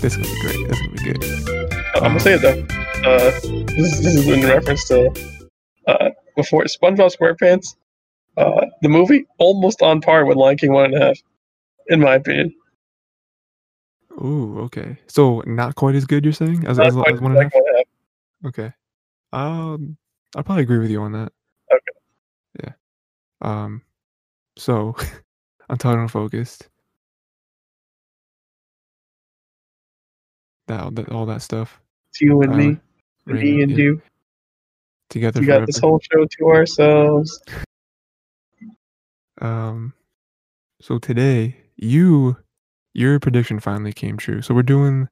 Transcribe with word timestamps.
This 0.00 0.16
is 0.16 0.22
gonna 0.22 0.34
be 0.34 0.40
great. 0.40 0.68
This 0.68 0.78
is 0.78 0.86
gonna 0.86 0.96
be 0.96 1.12
good. 1.12 1.94
I'm 1.96 2.02
gonna 2.02 2.20
say 2.20 2.34
it 2.34 2.42
though. 2.42 2.66
Uh, 3.04 3.30
this, 3.74 3.92
is, 3.92 4.02
this 4.02 4.14
is 4.14 4.28
in 4.28 4.46
reference 4.46 4.86
to 4.88 5.10
uh, 5.88 6.10
before 6.36 6.64
SpongeBob 6.64 7.16
SquarePants. 7.16 7.76
Uh, 8.36 8.66
the 8.82 8.88
movie 8.88 9.26
almost 9.38 9.82
on 9.82 10.00
par 10.00 10.24
with 10.24 10.36
Lion 10.36 10.56
King 10.56 10.72
one 10.72 10.84
and 10.86 10.94
a 10.94 11.06
half, 11.06 11.18
in 11.88 12.00
my 12.00 12.14
opinion. 12.14 12.54
Ooh, 14.12 14.60
okay. 14.60 14.98
So 15.08 15.42
not 15.46 15.74
quite 15.74 15.96
as 15.96 16.04
good. 16.04 16.24
You're 16.24 16.32
saying 16.32 16.64
as, 16.66 16.78
as, 16.78 16.88
as 16.88 16.94
one 16.94 17.04
and 17.06 17.14
like 17.14 17.22
one 17.22 17.32
and 17.32 17.40
a 17.40 17.42
half. 17.42 17.84
Okay. 18.46 18.72
Um, 19.32 19.96
I'll 20.36 20.44
probably 20.44 20.62
agree 20.62 20.78
with 20.78 20.90
you 20.90 21.02
on 21.02 21.12
that. 21.12 21.32
Okay. 21.72 22.64
Yeah. 22.64 22.72
Um, 23.40 23.82
so 24.56 24.96
Untitled 25.68 26.12
Focused. 26.12 26.68
That, 30.68 30.94
that 30.96 31.08
all 31.10 31.26
that 31.26 31.42
stuff. 31.42 31.80
It's 32.10 32.20
you 32.20 32.40
and 32.42 32.52
Uh, 32.52 32.56
me, 32.56 32.78
and 33.26 33.40
me 33.40 33.62
and 33.62 33.70
yeah, 33.72 33.76
you. 33.76 34.02
together 35.10 35.40
We 35.40 35.46
forever. 35.46 35.60
got 35.62 35.66
this 35.66 35.78
whole 35.78 36.00
show 36.12 36.24
to 36.24 36.44
ourselves. 36.48 37.42
Um, 39.40 39.94
so 40.80 40.98
today 40.98 41.56
you 41.76 42.36
your 42.94 43.18
prediction 43.20 43.60
finally 43.60 43.92
came 43.92 44.16
true. 44.16 44.42
So 44.42 44.54
we're 44.54 44.62
doing 44.62 45.08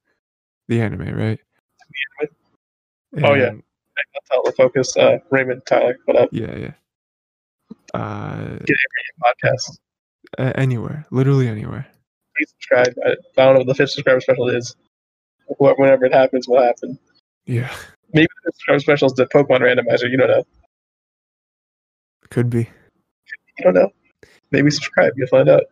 the 0.67 0.81
anime, 0.81 1.15
right? 1.15 1.39
Oh, 3.23 3.33
yeah. 3.33 3.47
And- 3.47 3.63
That's 4.13 4.27
how 4.29 4.41
we're 4.43 4.51
focused. 4.51 4.97
Uh, 4.97 5.19
Raymond, 5.31 5.61
Tyler, 5.65 5.97
what 6.05 6.17
up? 6.17 6.29
yeah, 6.31 6.55
yeah. 6.55 6.71
Uh, 7.93 8.57
Podcast. 9.23 9.79
a- 10.37 10.55
anywhere, 10.59 11.05
literally 11.09 11.47
anywhere. 11.47 11.87
Please 12.37 12.49
subscribe. 12.51 12.93
I 13.05 13.15
don't 13.37 13.53
know 13.53 13.59
what 13.59 13.67
the 13.67 13.75
fifth 13.75 13.91
subscriber 13.91 14.19
special 14.21 14.49
is. 14.49 14.75
Wh- 15.57 15.77
Whenever 15.79 16.05
it 16.05 16.13
happens, 16.13 16.47
will 16.47 16.61
happen. 16.61 16.97
Yeah, 17.45 17.73
Maybe 18.13 18.27
the 18.43 18.79
special 18.79 19.05
is 19.07 19.13
the 19.13 19.25
Pokemon 19.25 19.59
randomizer. 19.61 20.09
You 20.09 20.17
don't 20.17 20.27
know. 20.29 20.43
could 22.29 22.49
be. 22.49 22.69
You 23.57 23.63
don't 23.63 23.73
know. 23.73 23.89
Maybe 24.51 24.69
subscribe. 24.69 25.13
You'll 25.15 25.27
find 25.27 25.49
out. 25.49 25.63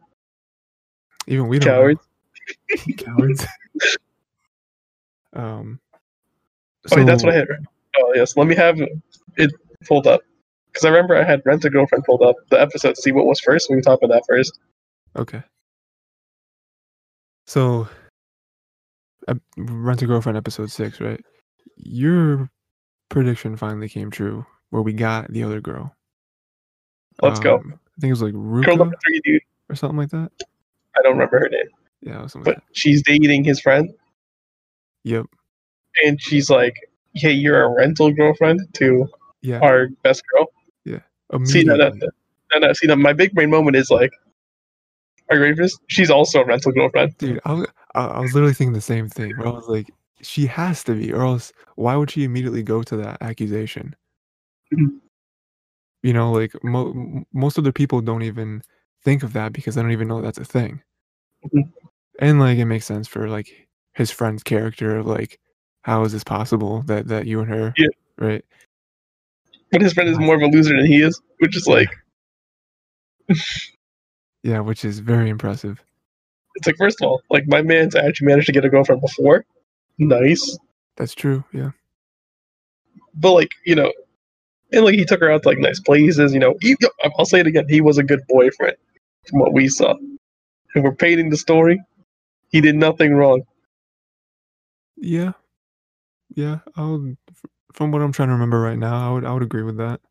Even 1.27 1.47
we 1.47 1.59
don't. 1.59 1.67
know. 1.67 1.79
Cowards. 1.81 2.01
Cowards. 2.97 3.45
um. 5.33 5.79
Oh, 6.91 6.97
wait, 6.97 7.05
that's 7.05 7.23
what 7.23 7.33
I 7.33 7.37
had. 7.37 7.49
Right? 7.49 7.59
Oh 7.97 8.13
yes, 8.15 8.37
let 8.37 8.47
me 8.47 8.55
have 8.55 8.79
it 9.37 9.51
pulled 9.85 10.07
up 10.07 10.21
because 10.67 10.85
I 10.85 10.89
remember 10.89 11.15
I 11.15 11.23
had 11.23 11.41
Rent 11.45 11.65
a 11.65 11.69
Girlfriend 11.69 12.03
pulled 12.03 12.21
up 12.21 12.35
the 12.49 12.59
episode 12.61 12.95
to 12.95 13.01
see 13.01 13.11
what 13.11 13.25
was 13.25 13.39
first. 13.39 13.69
We 13.69 13.75
can 13.77 13.83
talk 13.83 13.99
about 14.03 14.13
that 14.13 14.23
first. 14.29 14.59
Okay. 15.15 15.41
So, 17.47 17.87
uh, 19.27 19.35
Rent 19.57 20.01
a 20.01 20.05
Girlfriend 20.07 20.37
episode 20.37 20.71
six, 20.71 20.99
right? 21.01 21.23
Your 21.77 22.49
prediction 23.09 23.57
finally 23.57 23.89
came 23.89 24.11
true, 24.11 24.45
where 24.69 24.81
we 24.81 24.93
got 24.93 25.31
the 25.31 25.43
other 25.43 25.61
girl. 25.61 25.95
Let's 27.21 27.39
go. 27.39 27.55
Um, 27.57 27.73
I 27.97 28.01
think 28.01 28.09
it 28.09 28.13
was 28.13 28.21
like 28.21 28.33
Girl 28.33 28.41
Ruka 28.41 28.77
number 28.77 28.95
three, 29.05 29.21
dude. 29.23 29.41
or 29.69 29.75
something 29.75 29.97
like 29.97 30.09
that. 30.09 30.31
I 30.97 31.01
don't 31.01 31.13
remember 31.13 31.39
her 31.39 31.49
name, 31.49 31.67
Yeah, 32.01 32.27
something 32.27 32.43
but 32.43 32.55
like 32.55 32.63
she's 32.73 33.01
dating 33.03 33.43
his 33.43 33.59
friend, 33.59 33.89
Yep. 35.03 35.25
and 36.03 36.21
she's 36.21 36.49
like, 36.49 36.75
"Hey, 37.13 37.31
you're 37.31 37.63
a 37.63 37.69
rental 37.69 38.11
girlfriend 38.11 38.61
to 38.73 39.07
Yeah. 39.41 39.59
our 39.59 39.87
best 40.03 40.23
girl." 40.33 40.47
Yeah. 40.83 40.99
See 41.45 41.63
that? 41.63 41.75
immediately. 41.75 41.77
that, 41.99 42.11
that, 42.51 42.59
that 42.61 42.77
see 42.77 42.87
that. 42.87 42.97
My 42.97 43.13
big 43.13 43.33
brain 43.33 43.49
moment 43.49 43.75
is 43.75 43.89
like, 43.89 44.11
"Are 45.29 45.35
you 45.37 45.41
ready 45.41 45.55
for 45.55 45.63
this?" 45.63 45.77
She's 45.87 46.09
also 46.11 46.41
a 46.41 46.45
rental 46.45 46.71
girlfriend. 46.71 47.17
Dude, 47.17 47.39
I 47.45 47.53
was, 47.53 47.67
I 47.95 48.19
was 48.19 48.33
literally 48.33 48.53
thinking 48.53 48.73
the 48.73 48.81
same 48.81 49.09
thing. 49.09 49.35
Where 49.37 49.47
I 49.47 49.51
was 49.51 49.67
like, 49.67 49.89
she 50.21 50.45
has 50.47 50.83
to 50.85 50.95
be, 50.95 51.11
or 51.13 51.23
else 51.25 51.51
why 51.75 51.95
would 51.95 52.11
she 52.11 52.23
immediately 52.23 52.63
go 52.63 52.83
to 52.83 52.97
that 52.97 53.21
accusation? 53.21 53.95
Mhm. 54.73 54.99
You 56.03 56.13
know, 56.13 56.31
like 56.31 56.51
mo- 56.63 57.25
most 57.33 57.57
other 57.57 57.71
people 57.71 58.01
don't 58.01 58.21
even 58.23 58.61
think 59.03 59.23
of 59.23 59.33
that 59.33 59.53
because 59.53 59.75
they 59.75 59.81
don't 59.81 59.91
even 59.91 60.07
know 60.07 60.21
that's 60.21 60.37
a 60.37 60.45
thing. 60.45 60.81
Mhm. 61.53 61.71
And 62.19 62.39
like, 62.39 62.57
it 62.57 62.65
makes 62.65 62.85
sense 62.85 63.07
for 63.07 63.27
like 63.29 63.67
his 63.93 64.11
friend's 64.11 64.43
character. 64.43 64.97
of, 64.97 65.05
Like, 65.07 65.39
how 65.83 66.03
is 66.03 66.11
this 66.13 66.23
possible 66.23 66.81
that 66.83 67.07
that 67.07 67.25
you 67.27 67.39
and 67.41 67.49
her, 67.49 67.73
Yeah. 67.77 67.87
right? 68.17 68.45
But 69.71 69.81
his 69.81 69.93
friend 69.93 70.09
is 70.09 70.17
more 70.19 70.35
of 70.35 70.41
a 70.41 70.47
loser 70.47 70.75
than 70.77 70.85
he 70.85 71.01
is, 71.01 71.19
which 71.39 71.55
is 71.55 71.67
like, 71.67 71.89
Yeah, 74.45 74.61
which 74.61 74.85
is 74.85 74.99
very 74.99 75.29
impressive. 75.29 75.83
it's 76.55 76.67
like 76.67 76.77
first 76.77 77.01
of 77.01 77.07
all, 77.09 77.21
like 77.31 77.45
my 77.47 77.61
man's 77.63 77.95
actually 77.95 78.27
managed 78.27 78.47
to 78.47 78.53
get 78.53 78.65
a 78.65 78.69
girlfriend 78.69 79.01
before. 79.01 79.45
Nice. 79.97 80.57
That's 80.97 81.15
true. 81.15 81.43
Yeah. 81.53 81.71
but 83.15 83.33
like 83.33 83.51
you 83.65 83.75
know, 83.75 83.91
and 84.71 84.85
like 84.85 84.95
he 84.95 85.05
took 85.05 85.21
her 85.21 85.31
out 85.31 85.43
to 85.43 85.49
like 85.49 85.59
nice 85.59 85.79
places. 85.81 86.33
You 86.33 86.39
know, 86.39 86.55
he, 86.61 86.75
I'll 87.17 87.25
say 87.25 87.39
it 87.41 87.47
again. 87.47 87.67
He 87.69 87.81
was 87.81 87.97
a 87.97 88.03
good 88.03 88.21
boyfriend 88.29 88.77
from 89.27 89.39
what 89.39 89.53
we 89.53 89.67
saw. 89.69 89.95
And 90.75 90.83
we're 90.83 90.95
painting 90.95 91.29
the 91.31 91.37
story. 91.37 91.81
He 92.51 92.61
did 92.61 92.75
nothing 92.75 93.15
wrong. 93.15 93.43
Yeah. 94.97 95.33
Yeah. 96.35 96.59
I 96.77 96.85
would, 96.87 97.17
f- 97.29 97.45
from 97.73 97.91
what 97.91 98.01
I'm 98.03 98.11
trying 98.13 98.29
to 98.29 98.33
remember 98.33 98.59
right 98.61 98.77
now, 98.79 99.09
I 99.09 99.13
would 99.13 99.25
I 99.25 99.33
would 99.33 99.43
agree 99.43 99.63
with 99.63 99.77
that. 99.77 100.01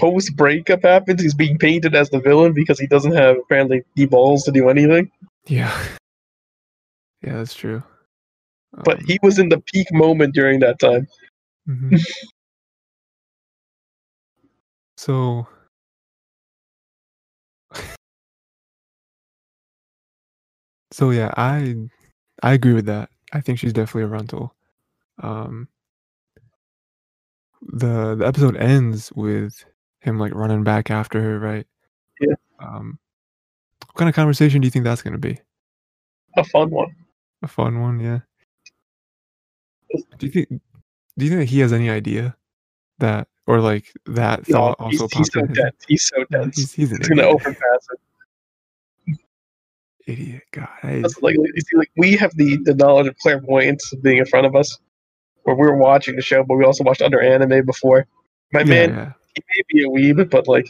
Post 0.00 0.34
breakup 0.36 0.82
happens. 0.82 1.22
He's 1.22 1.34
being 1.34 1.58
painted 1.58 1.94
as 1.94 2.08
the 2.10 2.20
villain 2.20 2.52
because 2.54 2.78
he 2.80 2.86
doesn't 2.86 3.14
have 3.14 3.36
apparently 3.36 3.82
the 3.96 4.06
balls 4.06 4.44
to 4.44 4.52
do 4.52 4.68
anything. 4.68 5.10
Yeah. 5.46 5.72
Yeah, 7.22 7.34
that's 7.34 7.54
true. 7.54 7.82
But 8.84 9.00
Um, 9.00 9.04
he 9.06 9.18
was 9.22 9.38
in 9.38 9.50
the 9.50 9.60
peak 9.60 9.86
moment 9.92 10.34
during 10.34 10.60
that 10.60 10.78
time. 10.78 11.06
mhm. 11.68 12.00
so 14.96 15.46
So 20.92 21.10
yeah, 21.10 21.32
I 21.36 21.76
I 22.42 22.52
agree 22.54 22.72
with 22.74 22.86
that. 22.86 23.10
I 23.32 23.40
think 23.40 23.58
she's 23.58 23.72
definitely 23.72 24.04
a 24.04 24.08
rental. 24.08 24.54
Um 25.22 25.68
the 27.62 28.14
the 28.16 28.26
episode 28.26 28.56
ends 28.56 29.12
with 29.12 29.64
him 30.00 30.18
like 30.18 30.34
running 30.34 30.64
back 30.64 30.90
after 30.90 31.20
her, 31.20 31.38
right? 31.38 31.66
Yeah. 32.20 32.34
Um 32.58 32.98
what 33.86 33.96
kind 33.96 34.08
of 34.08 34.14
conversation 34.14 34.60
do 34.60 34.66
you 34.66 34.70
think 34.70 34.84
that's 34.84 35.02
gonna 35.02 35.18
be? 35.18 35.38
A 36.36 36.44
fun 36.44 36.70
one. 36.70 36.94
A 37.42 37.48
fun 37.48 37.80
one, 37.80 38.00
yeah. 38.00 38.20
Do 40.18 40.26
you 40.26 40.32
think 40.32 40.48
do 40.48 41.24
you 41.24 41.30
think 41.30 41.40
that 41.40 41.48
he 41.48 41.60
has 41.60 41.72
any 41.72 41.90
idea 41.90 42.36
that 42.98 43.28
or 43.46 43.60
like 43.60 43.92
that 44.06 44.46
thought 44.46 44.76
he's, 44.90 45.00
also 45.00 45.18
he's 45.18 45.30
popped 45.30 45.32
so 45.32 45.40
in 45.40 45.52
dense. 45.52 45.84
He's 45.88 46.04
so 46.04 46.24
dense. 46.30 46.56
he's, 46.56 46.72
he's 46.72 46.90
He's 46.90 47.08
gonna 47.08 47.22
idiot. 47.22 47.34
overpass 47.34 47.86
it. 47.90 49.18
idiot. 50.06 50.42
God, 50.52 50.68
is, 50.84 51.20
like, 51.20 51.34
see, 51.34 51.76
like 51.76 51.90
we 51.96 52.16
have 52.16 52.32
the, 52.36 52.58
the 52.58 52.74
knowledge 52.74 53.08
of 53.08 53.16
clairvoyance 53.18 53.92
being 54.02 54.18
in 54.18 54.26
front 54.26 54.46
of 54.46 54.54
us, 54.54 54.78
where 55.42 55.56
we 55.56 55.66
were 55.66 55.76
watching 55.76 56.14
the 56.14 56.22
show, 56.22 56.44
but 56.44 56.56
we 56.56 56.64
also 56.64 56.84
watched 56.84 57.02
other 57.02 57.20
anime 57.20 57.66
before. 57.66 58.06
My 58.52 58.60
yeah, 58.60 58.66
man, 58.66 58.90
yeah. 58.90 59.12
He 59.34 59.42
may 59.48 59.62
be 59.68 59.84
a 59.84 59.88
weeb, 60.14 60.30
but 60.30 60.48
like 60.48 60.68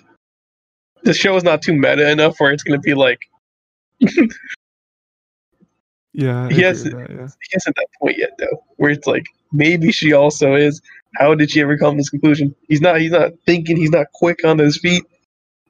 the 1.03 1.15
show 1.15 1.37
is 1.37 1.45
not 1.45 1.63
too 1.63 1.73
meta 1.75 2.11
enough 2.11 2.37
where 2.39 2.53
it's 2.53 2.63
gonna 2.63 2.79
be 2.81 2.95
like 2.95 3.21
Yeah, 6.13 6.45
I 6.45 6.49
He 6.49 6.53
agree 6.55 6.63
has- 6.65 6.85
with 6.85 6.93
that, 6.95 7.11
yeah. 7.11 7.29
he 7.29 7.49
hasn't 7.53 7.77
that 7.77 7.87
point 8.01 8.19
yet 8.19 8.31
though, 8.39 8.65
where 8.77 8.91
it's 8.91 9.07
like 9.07 9.25
maybe 9.53 9.93
she 9.93 10.13
also 10.13 10.55
is. 10.55 10.81
How 11.17 11.35
did 11.35 11.51
she 11.51 11.61
ever 11.61 11.77
come 11.77 11.95
to 11.95 11.97
this 11.99 12.09
conclusion? 12.11 12.55
He's 12.69 12.81
not. 12.81 13.01
He's 13.01 13.11
not 13.13 13.33
thinking. 13.47 13.77
He's 13.77 13.91
not 13.91 14.07
quick 14.15 14.45
on 14.45 14.59
his 14.59 14.79
feet. 14.79 15.03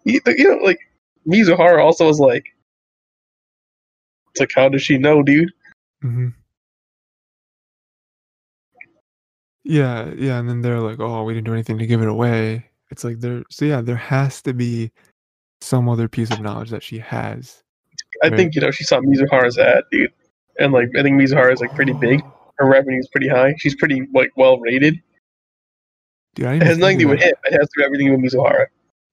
He, 0.05 0.21
you 0.27 0.50
know, 0.50 0.62
like 0.65 0.79
Mizuhara 1.27 1.83
also 1.83 2.06
was 2.06 2.21
like, 2.21 2.45
it's 4.33 4.41
like 4.41 4.53
how 4.55 4.69
does 4.69 4.83
she 4.83 4.99
know, 4.99 5.23
dude? 5.23 5.50
Mm-hmm. 6.05 6.29
Yeah, 9.64 10.11
yeah, 10.17 10.38
and 10.38 10.49
then 10.49 10.62
they're 10.62 10.81
like, 10.81 11.00
"Oh, 11.00 11.23
we 11.25 11.35
didn't 11.35 11.47
do 11.47 11.53
anything 11.53 11.79
to 11.79 11.87
give 11.87 12.03
it 12.03 12.09
away." 12.09 12.69
It's 12.90 13.04
like 13.04 13.20
there, 13.20 13.44
so 13.50 13.64
yeah, 13.64 13.81
there 13.81 13.96
has 13.96 14.42
to 14.42 14.52
be 14.52 14.90
some 15.60 15.88
other 15.88 16.08
piece 16.08 16.31
of 16.31 16.40
knowledge 16.40 16.70
that 16.70 16.82
she 16.82 16.98
has. 16.98 17.62
I 18.22 18.31
think 18.31 18.54
you 18.54 18.60
know 18.60 18.70
she 18.70 18.84
saw 18.84 19.00
Mizuhara's 19.00 19.58
ad, 19.58 19.84
dude, 19.92 20.12
and 20.58 20.72
like 20.72 20.88
I 20.98 21.02
think 21.02 21.20
Mizuhara 21.20 21.52
is 21.52 21.60
like 21.60 21.75
pretty 21.75 21.92
big. 21.92 22.25
Her 22.58 22.69
revenue 22.69 22.98
is 22.98 23.08
pretty 23.08 23.28
high. 23.28 23.54
She's 23.58 23.75
pretty 23.76 24.06
like 24.12 24.31
well 24.37 24.58
rated. 24.58 25.00
Dude, 26.34 26.46
I 26.46 26.56
It 26.56 26.62
has 26.62 26.78
nothing 26.78 26.98
to 26.98 27.04
do 27.04 27.08
with 27.08 27.20
him. 27.20 27.32
It 27.44 27.52
has 27.52 27.69
to 27.69 27.72
do 27.78 27.84
everything 27.84 28.10
with 28.10 28.20
Mizuhara. 28.20 28.66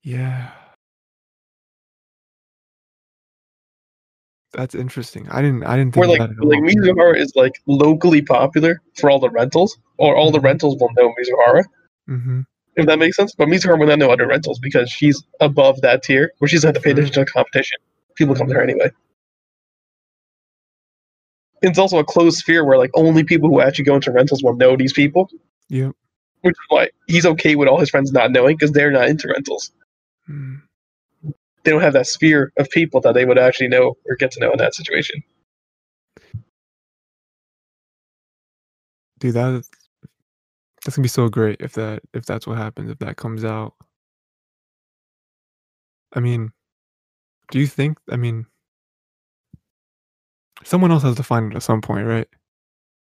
Yeah, 0.03 0.51
that's 4.53 4.75
interesting. 4.75 5.27
I 5.29 5.41
didn't, 5.41 5.63
I 5.63 5.77
didn't 5.77 5.93
think 5.93 6.07
Where 6.07 6.19
like 6.19 6.29
like. 6.39 6.63
Mizuhara 6.63 7.17
is 7.17 7.35
like 7.35 7.61
locally 7.67 8.21
popular 8.21 8.81
for 8.95 9.09
all 9.11 9.19
the 9.19 9.29
rentals, 9.29 9.77
or 9.97 10.15
all 10.15 10.31
the 10.31 10.39
Mhm. 10.39 10.43
rentals 10.45 10.77
will 10.79 10.91
know 10.93 11.13
Mizuhara. 11.19 11.63
hmm 12.07 12.41
If 12.77 12.85
that 12.85 12.99
makes 12.99 13.17
sense. 13.17 13.33
But 13.35 13.47
Mizuhara 13.47 13.77
will 13.77 13.87
not 13.87 13.99
know 13.99 14.11
other 14.11 14.27
rentals 14.27 14.59
because 14.59 14.89
she's 14.89 15.21
above 15.39 15.81
that 15.81 16.03
tier 16.03 16.31
where 16.37 16.47
she's 16.47 16.63
had 16.63 16.75
to 16.75 16.79
pay 16.79 16.91
attention 16.91 17.13
to 17.13 17.25
competition. 17.25 17.79
People 18.15 18.35
come 18.35 18.47
to 18.47 18.53
her 18.53 18.61
anyway. 18.61 18.91
it's 21.63 21.79
also 21.79 21.97
a 21.97 22.03
closed 22.03 22.37
sphere 22.37 22.63
where 22.63 22.77
like 22.77 22.91
only 22.93 23.23
people 23.23 23.49
who 23.49 23.61
actually 23.61 23.85
go 23.85 23.95
into 23.95 24.11
rentals 24.11 24.43
will 24.43 24.55
know 24.55 24.77
these 24.77 24.93
people. 24.93 25.27
Yeah. 25.69 25.89
Which 26.41 26.53
is 26.53 26.65
why 26.69 26.89
he's 27.07 27.25
okay 27.25 27.55
with 27.55 27.67
all 27.67 27.79
his 27.79 27.89
friends 27.89 28.11
not 28.11 28.31
knowing 28.31 28.55
because 28.55 28.71
they're 28.71 28.91
not 28.91 29.09
into 29.09 29.27
rentals. 29.27 29.71
Mm. 30.29 30.61
They 31.63 31.71
don't 31.71 31.81
have 31.81 31.93
that 31.93 32.07
sphere 32.07 32.53
of 32.57 32.69
people 32.69 33.01
that 33.01 33.13
they 33.13 33.25
would 33.25 33.39
actually 33.39 33.69
know 33.69 33.97
or 34.05 34.15
get 34.15 34.31
to 34.31 34.39
know 34.39 34.51
in 34.51 34.59
that 34.59 34.75
situation. 34.75 35.23
Dude, 39.19 39.33
that 39.33 39.63
that's 40.87 40.95
gonna 40.95 41.03
be 41.03 41.09
so 41.09 41.27
great 41.27 41.57
if 41.59 41.73
that 41.73 42.01
if 42.13 42.25
that's 42.25 42.47
what 42.47 42.57
happens 42.57 42.89
if 42.89 42.97
that 42.99 43.17
comes 43.17 43.43
out. 43.43 43.73
I 46.13 46.21
mean, 46.21 46.53
do 47.51 47.59
you 47.59 47.67
think? 47.67 47.97
I 48.09 48.15
mean, 48.15 48.45
someone 50.63 50.91
else 50.91 51.03
has 51.03 51.17
to 51.17 51.23
find 51.23 51.51
it 51.51 51.57
at 51.57 51.63
some 51.63 51.81
point, 51.81 52.07
right? 52.07 52.27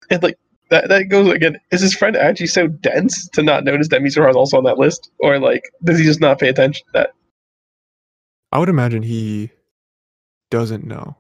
And 0.09 0.23
like 0.23 0.39
that, 0.71 0.89
that 0.89 1.09
goes 1.09 1.29
again. 1.33 1.59
Is 1.73 1.81
his 1.81 1.97
friend 1.97 2.17
actually 2.17 2.47
so 2.47 2.69
dense 2.69 3.29
to 3.31 3.43
not 3.43 3.65
notice 3.65 3.89
that 3.89 4.03
Mizuhara 4.03 4.31
is 4.31 4.37
also 4.37 4.57
on 4.57 4.65
that 4.65 4.79
list, 4.79 5.11
or 5.19 5.41
like 5.41 5.65
does 5.83 5.99
he 5.99 6.05
just 6.05 6.21
not 6.21 6.39
pay 6.39 6.51
attention 6.51 6.87
to 6.87 6.93
that? 6.93 7.11
I 8.53 8.61
would 8.61 8.69
imagine 8.69 9.03
he 9.03 9.51
doesn't 10.53 10.87
know. 10.87 11.17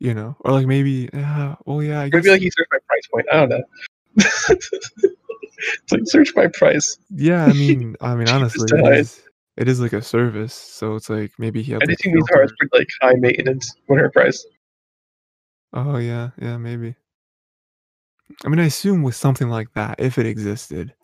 You 0.00 0.12
know, 0.12 0.36
or 0.40 0.52
like 0.52 0.66
maybe, 0.66 1.08
uh, 1.14 1.54
well, 1.64 1.82
yeah, 1.82 2.02
I 2.02 2.10
guess. 2.10 2.22
Maybe 2.24 2.30
like 2.30 2.42
he 2.42 2.50
searched 2.50 2.70
by 2.70 2.76
price 2.86 3.06
point. 3.10 3.26
I 3.32 3.36
don't 3.36 3.48
know. 3.48 3.62
it's 4.16 5.92
like 5.92 6.02
search 6.04 6.34
by 6.34 6.46
price. 6.48 6.98
yeah, 7.10 7.46
I 7.46 7.52
mean, 7.52 7.96
I 8.00 8.14
mean, 8.14 8.28
honestly, 8.30 8.66
it 8.70 8.98
is, 8.98 9.22
it 9.56 9.68
is 9.68 9.80
like 9.80 9.92
a 9.92 10.02
service, 10.02 10.54
so 10.54 10.94
it's 10.96 11.10
like 11.10 11.32
maybe 11.38 11.62
he 11.62 11.72
had. 11.72 11.82
I 11.82 11.86
like, 11.86 11.90
just 11.90 12.02
think 12.04 12.16
Mizuhara 12.16 12.44
is 12.44 12.52
filter- 12.58 12.78
like 12.78 12.88
high 13.00 13.14
maintenance 13.14 13.74
with 13.88 13.98
her 13.98 14.10
price. 14.10 14.44
Oh 15.72 15.96
yeah, 15.98 16.30
yeah, 16.40 16.56
maybe. 16.56 16.94
I 18.44 18.48
mean, 18.48 18.60
I 18.60 18.66
assume 18.66 19.02
with 19.02 19.14
something 19.14 19.48
like 19.48 19.72
that, 19.74 19.96
if 19.98 20.18
it 20.18 20.26
existed, 20.26 20.94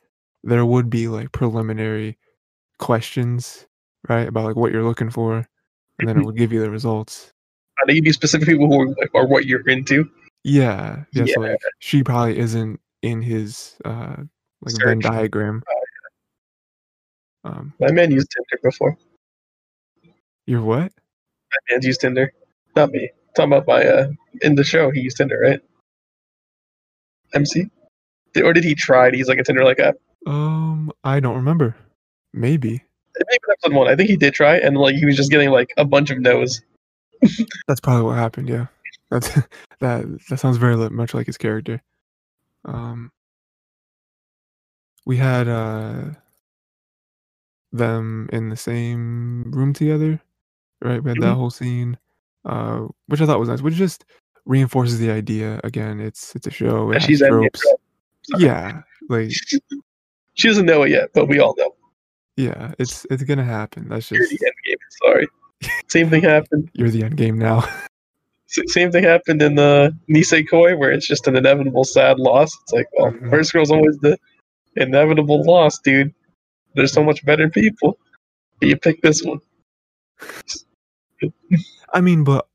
there 0.42 0.64
would 0.64 0.88
be 0.88 1.08
like 1.08 1.32
preliminary 1.32 2.18
questions, 2.78 3.66
right, 4.08 4.28
about 4.28 4.44
like 4.44 4.56
what 4.56 4.72
you're 4.72 4.84
looking 4.84 5.10
for, 5.10 5.46
and 5.98 6.08
then 6.08 6.16
it 6.16 6.20
mm-hmm. 6.20 6.26
would 6.26 6.36
give 6.36 6.52
you 6.52 6.60
the 6.60 6.70
results. 6.70 7.32
I 7.82 7.86
think 7.86 7.96
you'd 7.96 8.04
be 8.04 8.12
specific 8.12 8.48
people 8.48 8.66
who 8.66 8.82
are, 8.82 8.88
like, 8.88 9.10
are 9.14 9.26
what 9.26 9.46
you're 9.46 9.66
into. 9.68 10.08
Yeah, 10.44 11.04
yeah. 11.12 11.26
So 11.34 11.40
like, 11.40 11.58
she 11.78 12.02
probably 12.02 12.38
isn't 12.38 12.80
in 13.02 13.22
his 13.22 13.76
uh 13.84 14.16
like 14.62 14.74
Venn 14.84 15.00
Search. 15.02 15.06
Oh, 15.06 15.16
diagram. 15.16 15.62
Um, 17.44 17.72
My 17.80 17.90
man 17.90 18.10
used 18.10 18.28
Tinder 18.30 18.60
before. 18.62 18.96
you're 20.46 20.60
what? 20.62 20.92
My 20.92 21.58
man's 21.74 21.86
used 21.86 22.00
Tinder. 22.02 22.32
Not 22.76 22.90
me. 22.90 23.10
Talking 23.34 23.52
about 23.52 23.66
my 23.66 23.84
uh 23.84 24.08
in 24.42 24.54
the 24.56 24.64
show 24.64 24.90
he 24.90 25.00
used 25.00 25.16
Tinder, 25.16 25.38
right? 25.40 25.60
MC? 27.34 27.66
Or 28.42 28.52
did 28.52 28.64
he 28.64 28.74
try 28.74 29.10
to 29.10 29.16
use 29.16 29.28
like 29.28 29.38
a 29.38 29.44
Tinder 29.44 29.64
like 29.64 29.80
app? 29.80 29.94
Um, 30.26 30.92
I 31.04 31.20
don't 31.20 31.36
remember. 31.36 31.74
Maybe 32.32 32.82
Maybe 33.16 33.40
episode 33.50 33.74
one. 33.76 33.88
I 33.88 33.96
think 33.96 34.08
he 34.08 34.16
did 34.16 34.34
try 34.34 34.56
and 34.58 34.76
like 34.76 34.94
he 34.94 35.04
was 35.06 35.16
just 35.16 35.30
getting 35.30 35.50
like 35.50 35.70
a 35.76 35.84
bunch 35.84 36.10
of 36.10 36.20
no's. 36.20 36.62
that's 37.66 37.80
probably 37.80 38.02
what 38.04 38.16
happened. 38.16 38.48
Yeah, 38.48 38.66
that's 39.10 39.28
that. 39.80 40.04
That 40.28 40.38
sounds 40.38 40.56
very 40.58 40.76
much 40.90 41.12
like 41.14 41.26
his 41.26 41.36
character. 41.38 41.82
Um, 42.64 43.10
we 45.06 45.16
had 45.16 45.48
uh 45.48 46.10
them 47.72 48.28
in 48.32 48.48
the 48.48 48.56
same 48.56 49.50
room 49.52 49.72
together, 49.72 50.20
right? 50.82 51.02
We 51.02 51.10
had 51.10 51.20
that 51.20 51.34
Mhm. 51.34 51.36
whole 51.36 51.50
scene, 51.50 51.98
uh, 52.44 52.86
which 53.06 53.20
I 53.20 53.26
thought 53.26 53.38
was 53.40 53.48
nice. 53.48 53.62
Which 53.62 53.74
just 53.74 54.04
reinforces 54.44 54.98
the 54.98 55.10
idea 55.10 55.60
again. 55.64 56.00
It's 56.00 56.34
it's 56.34 56.46
a 56.46 56.50
show. 56.50 56.90
It 56.92 57.02
she's 57.02 57.20
tropes. 57.20 57.64
Yeah, 58.38 58.82
like 59.08 59.30
She 60.34 60.48
doesn't 60.48 60.66
know 60.66 60.82
it 60.84 60.90
yet, 60.90 61.10
but 61.14 61.26
we 61.28 61.38
all 61.38 61.54
know. 61.58 61.74
yeah, 62.36 62.72
it's 62.78 63.06
it's 63.10 63.22
gonna 63.24 63.44
happen. 63.44 63.88
That's 63.88 64.10
You're 64.10 64.20
just 64.20 64.38
the 64.38 64.46
end 64.46 64.54
game. 64.66 64.78
Sorry. 65.02 65.26
Same 65.88 66.08
thing 66.10 66.22
happened. 66.22 66.70
you're 66.72 66.90
the 66.90 67.04
end 67.04 67.16
game 67.16 67.38
now. 67.38 67.64
Same 68.66 68.90
thing 68.90 69.04
happened 69.04 69.42
in 69.42 69.54
the 69.54 69.96
Nisekoi, 70.08 70.76
where 70.76 70.90
it's 70.90 71.06
just 71.06 71.28
an 71.28 71.36
inevitable 71.36 71.84
sad 71.84 72.18
loss. 72.18 72.50
It's 72.62 72.72
like, 72.72 72.88
well, 72.98 73.12
Mhm. 73.12 73.30
first 73.30 73.52
girl's 73.52 73.70
always 73.70 73.96
the 73.98 74.18
inevitable 74.76 75.42
loss, 75.44 75.78
dude. 75.78 76.12
There's 76.74 76.92
so 76.92 77.04
much 77.04 77.24
better 77.24 77.48
people. 77.48 77.98
But 78.58 78.68
you 78.68 78.76
pick 78.76 79.02
this 79.02 79.22
one. 79.22 79.40
I 81.92 82.00
mean, 82.00 82.24
but 82.24 82.48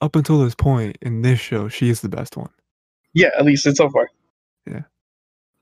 up 0.00 0.16
until 0.16 0.42
this 0.44 0.54
point 0.54 0.96
in 1.02 1.22
this 1.22 1.40
show, 1.40 1.68
she 1.68 1.90
is 1.90 2.00
the 2.00 2.08
best 2.08 2.36
one. 2.36 2.50
Yeah, 3.14 3.30
at 3.36 3.44
least 3.44 3.66
it's 3.66 3.78
so 3.78 3.88
far. 3.90 4.08
Yeah. 4.66 4.82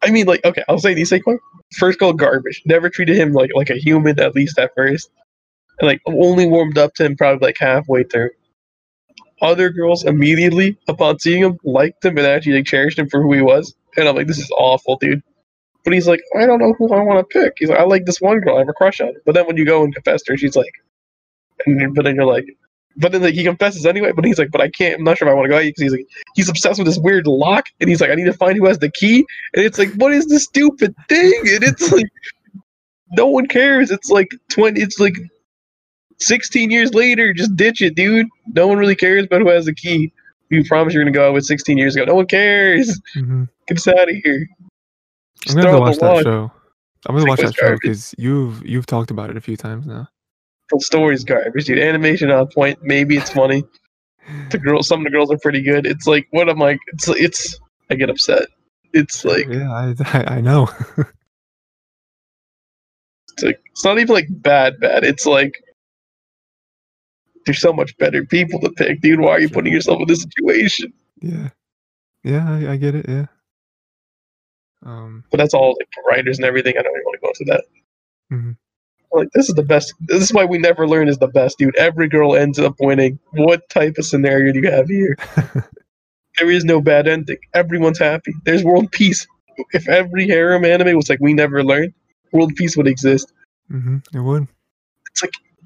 I 0.03 0.11
mean, 0.11 0.27
like, 0.27 0.45
okay, 0.45 0.63
I'll 0.69 0.79
say 0.79 0.95
Nisekoi. 0.95 1.39
First 1.79 1.99
girl 1.99 2.13
garbage. 2.13 2.63
Never 2.67 2.91
treated 2.91 3.17
him 3.17 3.33
like 3.33 3.51
like 3.55 3.71
a 3.71 3.77
human, 3.77 4.21
at 4.21 4.35
least 4.35 4.59
at 4.59 4.75
first. 4.75 5.11
And 5.81 5.89
like 5.89 6.01
only 6.07 6.47
warmed 6.47 6.79
up 6.79 6.95
to 6.95 7.05
him 7.05 7.17
probably 7.17 7.47
like 7.49 7.57
halfway 7.59 8.05
through. 8.05 8.31
Other 9.43 9.71
girls 9.71 10.05
immediately 10.05 10.79
upon 10.89 11.19
seeing 11.19 11.43
him 11.43 11.59
liked 11.65 12.05
him 12.05 12.17
and 12.17 12.27
actually 12.27 12.55
like 12.55 12.67
cherished 12.67 12.99
him 12.99 13.09
for 13.09 13.23
who 13.23 13.33
he 13.33 13.43
was. 13.43 13.75
And 13.97 14.09
I'm 14.09 14.17
like, 14.17 14.27
this 14.27 14.39
is 14.39 14.51
awful, 14.57 14.97
dude. 14.97 15.23
But 15.85 15.93
he's 15.93 16.09
like, 16.09 16.21
I 16.39 16.47
don't 16.47 16.59
know 16.59 16.75
who 16.79 16.93
I 16.93 17.01
want 17.03 17.19
to 17.19 17.41
pick. 17.41 17.55
He's 17.59 17.69
like, 17.69 17.79
I 17.79 17.85
like 17.85 18.07
this 18.07 18.21
one 18.21 18.41
girl. 18.41 18.57
I 18.57 18.61
have 18.61 18.69
a 18.69 18.73
crush 18.73 19.01
on 19.01 19.09
her. 19.09 19.21
But 19.25 19.35
then 19.35 19.47
when 19.47 19.57
you 19.57 19.65
go 19.65 19.85
and 19.85 19.95
confess 19.95 20.23
to 20.23 20.33
her, 20.33 20.37
she's 20.37 20.57
like, 20.57 20.73
and 21.65 21.95
but 21.95 22.05
then 22.05 22.17
you're 22.17 22.25
like, 22.25 22.47
but 22.97 23.13
then 23.13 23.23
like, 23.23 23.35
he 23.35 23.45
confesses 23.45 23.87
anyway. 23.87 24.13
But 24.13 24.25
he's 24.25 24.39
like, 24.39 24.51
but 24.51 24.61
I 24.61 24.69
can't. 24.71 24.97
I'm 24.99 25.05
not 25.05 25.19
sure 25.19 25.29
if 25.29 25.33
I 25.33 25.35
want 25.35 25.45
to 25.45 25.51
go 25.51 25.57
out 25.57 25.63
because 25.63 25.83
he's 25.83 25.93
like, 25.93 26.07
he's 26.35 26.49
obsessed 26.49 26.79
with 26.79 26.87
this 26.87 26.99
weird 26.99 27.27
lock, 27.27 27.67
and 27.81 27.89
he's 27.89 28.01
like, 28.01 28.11
I 28.11 28.15
need 28.15 28.25
to 28.25 28.33
find 28.33 28.57
who 28.57 28.67
has 28.67 28.79
the 28.79 28.91
key. 28.91 29.27
And 29.55 29.65
it's 29.65 29.79
like, 29.79 29.93
what 29.95 30.13
is 30.13 30.27
this 30.27 30.45
stupid 30.45 30.95
thing? 31.09 31.41
And 31.53 31.63
it's 31.63 31.93
like, 31.93 32.07
no 33.13 33.27
one 33.27 33.47
cares. 33.47 33.91
It's 33.91 34.11
like 34.11 34.29
twenty. 34.51 34.81
It's 34.81 34.99
like 34.99 35.17
sixteen 36.19 36.71
years 36.71 36.95
later. 36.95 37.33
Just 37.33 37.57
ditch 37.57 37.83
it, 37.83 37.95
dude. 37.95 38.27
No 38.55 38.67
one 38.67 38.79
really 38.79 38.97
cares 38.97 39.25
about 39.25 39.41
who 39.41 39.49
has 39.49 39.67
the 39.67 39.75
key. 39.75 40.13
You 40.51 40.65
promise 40.65 40.95
you're 40.95 41.03
gonna 41.03 41.13
go 41.13 41.29
out 41.29 41.35
with 41.35 41.45
sixteen 41.45 41.79
years 41.79 41.97
ago. 41.97 42.05
No 42.05 42.15
one 42.15 42.27
cares. 42.27 43.01
Mm-hmm. 43.17 43.45
Get 43.69 43.79
us 43.79 43.89
out 43.89 44.09
of 44.09 44.17
here. 44.25 44.49
I'm 45.49 45.55
gonna 45.55 45.63
throw 45.63 45.73
go 45.73 45.77
out 45.77 45.81
watch 45.81 45.99
that 45.99 46.07
log. 46.07 46.25
show. 46.25 46.53
I'm 47.07 47.17
gonna 47.17 47.29
watch 47.29 47.39
what's 47.39 47.57
that 47.57 47.57
show 47.57 47.75
because 47.81 48.15
you've 48.19 48.67
you've 48.67 48.87
talked 48.87 49.11
about 49.11 49.31
it 49.31 49.37
a 49.37 49.41
few 49.41 49.57
times 49.57 49.87
now. 49.87 50.09
The 50.71 50.81
story's 50.81 51.25
garbage, 51.25 51.67
dude. 51.67 51.79
Animation 51.79 52.31
on 52.31 52.49
point. 52.49 52.79
Maybe 52.83 53.17
it's 53.17 53.31
funny. 53.31 53.65
The 54.51 54.59
girls, 54.59 54.89
some 54.89 55.01
of 55.01 55.05
the 55.05 55.11
girls 55.11 55.31
are 55.31 55.39
pretty 55.39 55.63
good. 55.63 55.87
It's 55.87 56.09
like, 56.09 56.27
what 56.33 56.49
I'm 56.49 56.59
like, 56.59 56.81
it's 56.89 57.09
it's. 57.09 57.61
I 57.91 57.95
get 57.95 58.11
upset. 58.11 58.49
It's 58.93 59.25
like 59.25 59.47
yeah, 59.49 59.71
I 59.71 59.95
I, 60.01 60.37
I 60.37 60.41
know. 60.41 60.69
It's 63.37 63.43
like 63.45 63.61
it's 63.71 63.85
not 63.85 63.99
even 63.99 64.15
like 64.15 64.29
bad, 64.31 64.81
bad. 64.81 65.05
It's 65.05 65.27
like 65.27 65.63
there's 67.47 67.61
so 67.61 67.73
much 67.73 67.97
better 67.99 68.25
people 68.25 68.61
to 68.61 68.71
pick, 68.71 69.01
dude. 69.01 69.21
Why 69.21 69.31
are 69.31 69.41
you 69.41 69.49
putting 69.49 69.73
yourself 69.73 70.01
in 70.01 70.07
this 70.09 70.23
situation? 70.23 70.93
yeah, 71.23 71.49
yeah, 72.25 72.51
I, 72.51 72.73
I 72.73 72.77
get 72.77 72.95
it. 72.95 73.07
Yeah. 73.09 73.27
Um. 74.85 75.25
But 75.31 75.39
that's 75.39 75.55
all 75.55 75.77
like 75.79 75.89
writers 76.11 76.39
and 76.39 76.45
everything. 76.45 76.75
I 76.79 76.83
don't 76.83 76.93
even 76.93 77.03
want 77.05 77.15
to 77.15 77.21
go 77.21 77.29
into 77.29 77.45
that. 77.53 77.65
Mhm. 78.37 78.57
Like 79.13 79.29
this 79.33 79.49
is 79.49 79.55
the 79.55 79.63
best. 79.63 79.95
This 80.01 80.23
is 80.23 80.33
why 80.33 80.45
we 80.45 80.59
never 80.59 80.87
learn 80.87 81.09
is 81.09 81.19
the 81.19 81.29
best, 81.29 81.59
dude. 81.59 81.77
Every 81.77 82.09
girl 82.09 82.37
ends 82.37 82.59
up 82.59 82.75
winning. 82.81 83.19
What 83.33 83.69
type 83.71 83.97
of 83.99 84.05
scenario 84.05 84.53
do 84.53 84.61
you 84.61 84.71
have 84.71 84.89
here? 84.89 85.17
there 86.39 86.51
is 86.51 86.65
no 86.65 86.81
bad 86.81 87.09
ending. 87.09 87.39
Everyone's 87.55 87.99
happy. 87.99 88.35
There's 88.45 88.63
world 88.65 88.91
peace. 88.93 89.27
If 89.73 89.89
every 89.89 90.27
harem 90.29 90.65
anime 90.67 90.97
was 90.97 91.09
like 91.09 91.21
we 91.21 91.33
never 91.33 91.65
learned, 91.65 91.95
world 92.33 92.55
peace 92.57 92.77
would 92.77 92.87
exist. 92.87 93.33
Mm-hmm, 93.73 93.99
It 94.15 94.21
would. 94.21 94.47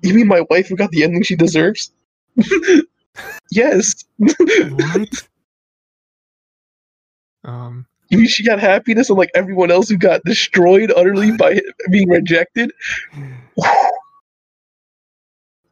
You 0.02 0.14
mean 0.14 0.26
my 0.26 0.42
wife 0.50 0.69
who 0.69 0.76
got 0.76 0.90
the 0.90 1.04
ending 1.04 1.23
she 1.23 1.37
deserves? 1.37 1.92
yes. 3.50 4.04
What? 4.19 5.28
um. 7.45 7.87
You 8.09 8.19
mean 8.19 8.26
she 8.28 8.45
got 8.45 8.59
happiness 8.59 9.09
and 9.09 9.16
like 9.19 9.30
everyone 9.37 9.71
else 9.71 9.88
who 9.88 9.97
got 9.97 10.25
destroyed 10.25 10.92
utterly 10.97 11.30
by 11.37 11.61
being 11.90 12.09
rejected? 12.09 12.73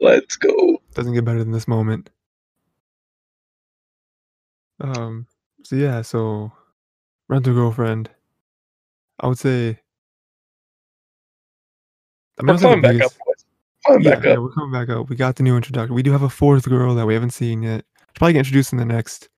Let's 0.01 0.37
go. 0.37 0.81
Doesn't 0.95 1.15
get 1.15 1.25
better 1.25 1.41
than 1.41 1.51
this 1.53 1.67
moment. 1.67 2.11
Um. 4.81 5.27
So 5.65 5.75
yeah. 5.77 6.03
So, 6.03 6.53
rental 7.29 7.55
girlfriend. 7.55 8.11
I 9.21 9.27
would 9.27 9.39
say. 9.39 9.81
I 12.39 12.43
mean, 12.43 12.49
We're 12.49 12.55
I'd 12.55 12.61
say 12.61 12.63
the 12.63 12.69
coming 12.69 12.83
back 12.83 12.91
up, 12.91 12.99
biggest- 12.99 13.19
boys. 13.19 13.28
Coming 13.89 14.03
Yeah, 14.05 14.15
back 14.17 14.25
yeah, 14.25 14.33
up. 14.33 14.39
we're 14.41 14.51
coming 14.53 14.73
back 14.73 14.89
up. 14.95 15.09
We 15.09 15.17
got 15.17 15.37
the 15.37 15.43
new 15.43 15.57
introduction. 15.57 15.95
We 15.95 16.03
do 16.03 16.13
have 16.13 16.23
a 16.23 16.29
fourth 16.29 16.69
girl 16.69 16.95
that 16.95 17.07
we 17.07 17.15
haven't 17.15 17.31
seen 17.31 17.63
yet. 17.63 17.85
She'll 17.99 18.07
probably 18.15 18.33
get 18.35 18.41
introduced 18.41 18.73
in 18.73 18.79
the 18.79 18.85
next. 18.85 19.29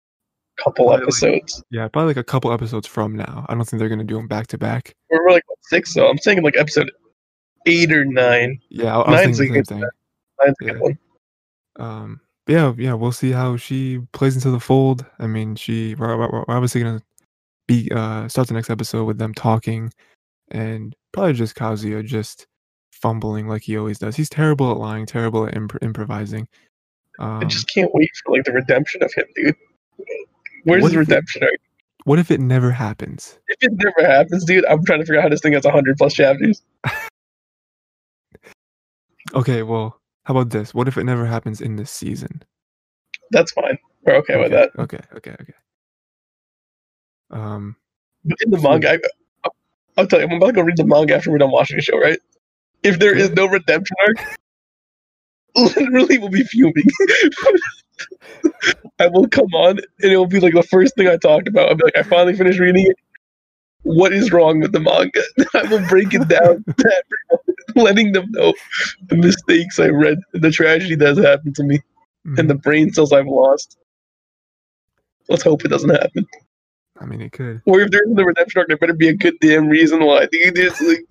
Couple 0.58 0.86
Probably 0.86 0.94
like- 0.96 1.02
episodes. 1.04 1.62
Yeah, 1.70 1.88
probably 1.88 2.08
like 2.08 2.16
a 2.18 2.24
couple 2.24 2.52
episodes 2.52 2.86
from 2.86 3.16
now. 3.16 3.46
I 3.48 3.54
don't 3.54 3.64
think 3.64 3.78
they're 3.80 3.88
gonna 3.88 4.04
do 4.04 4.16
them 4.16 4.28
back 4.28 4.46
to 4.48 4.58
back. 4.58 4.94
We're 5.10 5.30
like 5.30 5.44
six, 5.62 5.92
so 5.94 6.06
I'm 6.08 6.18
saying 6.18 6.42
like 6.42 6.56
episode 6.58 6.90
eight 7.66 7.92
or 7.92 8.04
nine. 8.04 8.58
Yeah, 8.68 8.96
I, 8.96 9.00
I 9.00 9.10
was 9.10 9.20
Nine's 9.26 9.38
thinking 9.38 9.56
a 9.56 9.60
the 9.60 9.64
same 9.66 9.78
thing. 9.80 9.88
Nine's 10.44 10.56
a 10.60 10.64
Yeah. 10.66 10.72
good 10.72 10.80
one. 10.82 10.98
Um, 11.76 12.20
yeah, 12.46 12.72
yeah, 12.76 12.92
we'll 12.94 13.12
see 13.12 13.30
how 13.32 13.56
she 13.56 14.00
plays 14.12 14.34
into 14.34 14.50
the 14.50 14.60
fold. 14.60 15.06
I 15.18 15.26
mean, 15.26 15.54
she 15.56 15.94
we're, 15.94 16.16
we're 16.16 16.28
we're 16.30 16.44
obviously 16.48 16.82
gonna 16.82 17.02
be 17.66 17.88
uh 17.94 18.28
start 18.28 18.48
the 18.48 18.54
next 18.54 18.70
episode 18.70 19.04
with 19.04 19.18
them 19.18 19.32
talking, 19.32 19.90
and 20.50 20.94
probably 21.12 21.32
just 21.34 21.54
Kazuya 21.56 22.04
just 22.04 22.46
fumbling 23.00 23.48
like 23.48 23.62
he 23.62 23.76
always 23.76 23.98
does. 23.98 24.16
He's 24.16 24.28
terrible 24.30 24.70
at 24.70 24.76
lying, 24.78 25.06
terrible 25.06 25.46
at 25.46 25.56
imp- 25.56 25.82
improvising. 25.82 26.48
I 27.18 27.42
Um, 27.42 27.48
just 27.48 27.68
can't 27.72 27.90
wait 27.94 28.10
for 28.24 28.32
like 28.36 28.44
the 28.44 28.52
redemption 28.52 29.02
of 29.02 29.12
him, 29.14 29.26
dude. 29.34 29.54
Where's 30.64 30.82
the 30.82 30.88
his 30.88 30.92
if 30.92 30.96
it- 30.96 30.98
redemption 30.98 31.42
what 32.04 32.18
if 32.18 32.30
it 32.30 32.40
never 32.40 32.70
happens? 32.70 33.38
If 33.48 33.58
it 33.60 33.72
never 33.74 34.10
happens, 34.10 34.44
dude, 34.46 34.64
I'm 34.64 34.82
trying 34.84 35.00
to 35.00 35.04
figure 35.04 35.18
out 35.18 35.24
how 35.24 35.28
this 35.28 35.40
thing 35.42 35.52
has 35.52 35.64
100 35.64 35.98
plus 35.98 36.14
chapters. 36.14 36.62
Okay, 39.34 39.62
well, 39.62 40.00
how 40.24 40.34
about 40.36 40.50
this? 40.50 40.74
What 40.74 40.88
if 40.88 40.96
it 40.98 41.04
never 41.04 41.24
happens 41.26 41.60
in 41.60 41.76
this 41.76 41.90
season? 41.90 42.42
That's 43.30 43.52
fine. 43.52 43.78
We're 44.02 44.14
okay, 44.16 44.36
with 44.40 44.50
that. 44.50 44.70
Okay, 44.78 44.98
okay, 45.16 45.36
okay. 45.40 45.52
Um, 47.30 47.76
But 48.24 48.38
in 48.44 48.50
the 48.50 48.58
So- 48.58 48.68
manga, 48.68 48.94
I, 49.44 49.48
I'll 49.96 50.06
tell 50.06 50.20
you, 50.20 50.26
I'm 50.26 50.32
about 50.32 50.46
to 50.48 50.52
go 50.54 50.62
read 50.62 50.78
the 50.78 50.84
manga 50.84 51.14
after 51.14 51.30
we're 51.30 51.38
done 51.38 51.50
watching 51.52 51.76
the 51.76 51.82
show, 51.82 51.98
right? 51.98 52.18
If 52.82 52.98
there 52.98 53.16
is 53.16 53.30
no 53.30 53.46
redemption 53.46 53.96
arc, 54.06 54.38
literally 55.56 56.18
will 56.18 56.30
be 56.30 56.44
fuming. 56.44 56.74
I 58.98 59.08
will 59.08 59.28
come 59.28 59.52
on 59.54 59.78
and 60.02 60.12
it 60.12 60.16
will 60.16 60.26
be 60.26 60.40
like 60.40 60.54
the 60.54 60.62
first 60.62 60.94
thing 60.94 61.08
I 61.08 61.16
talked 61.16 61.48
about. 61.48 61.68
I'll 61.68 61.74
be 61.74 61.84
like, 61.84 61.96
I 61.96 62.02
finally 62.02 62.34
finished 62.34 62.58
reading 62.58 62.86
it. 62.86 62.96
What 63.82 64.12
is 64.12 64.30
wrong 64.30 64.60
with 64.60 64.72
the 64.72 64.80
manga? 64.80 65.22
I 65.54 65.62
will 65.70 65.86
break 65.88 66.12
it 66.12 66.28
down 66.28 66.64
to 66.64 66.74
everyone, 66.78 67.56
letting 67.74 68.12
them 68.12 68.26
know 68.30 68.52
the 69.08 69.16
mistakes 69.16 69.78
I 69.78 69.88
read, 69.88 70.18
the 70.32 70.50
tragedy 70.50 70.96
that 70.96 71.16
has 71.16 71.18
happened 71.18 71.56
to 71.56 71.62
me, 71.62 71.80
mhm. 72.26 72.38
and 72.38 72.50
the 72.50 72.54
brain 72.54 72.92
cells 72.92 73.12
I've 73.12 73.26
lost. 73.26 73.78
Let's 75.28 75.42
hope 75.42 75.64
it 75.64 75.68
doesn't 75.68 75.90
happen. 75.90 76.26
I 77.00 77.06
mean, 77.06 77.22
it 77.22 77.32
could. 77.32 77.62
Or 77.64 77.80
if 77.80 77.90
there's 77.90 78.08
no 78.08 78.22
redemption 78.22 78.58
arc, 78.58 78.68
there 78.68 78.76
better 78.76 78.92
be 78.92 79.08
a 79.08 79.14
good 79.14 79.34
damn 79.40 79.68
reason 79.68 80.04
why. 80.04 80.26
Dude, 80.26 80.58
it's 80.58 80.80
like, 80.82 81.06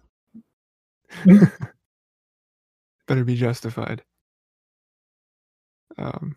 better 3.08 3.24
be 3.24 3.36
justified. 3.36 4.04
Um, 5.98 6.36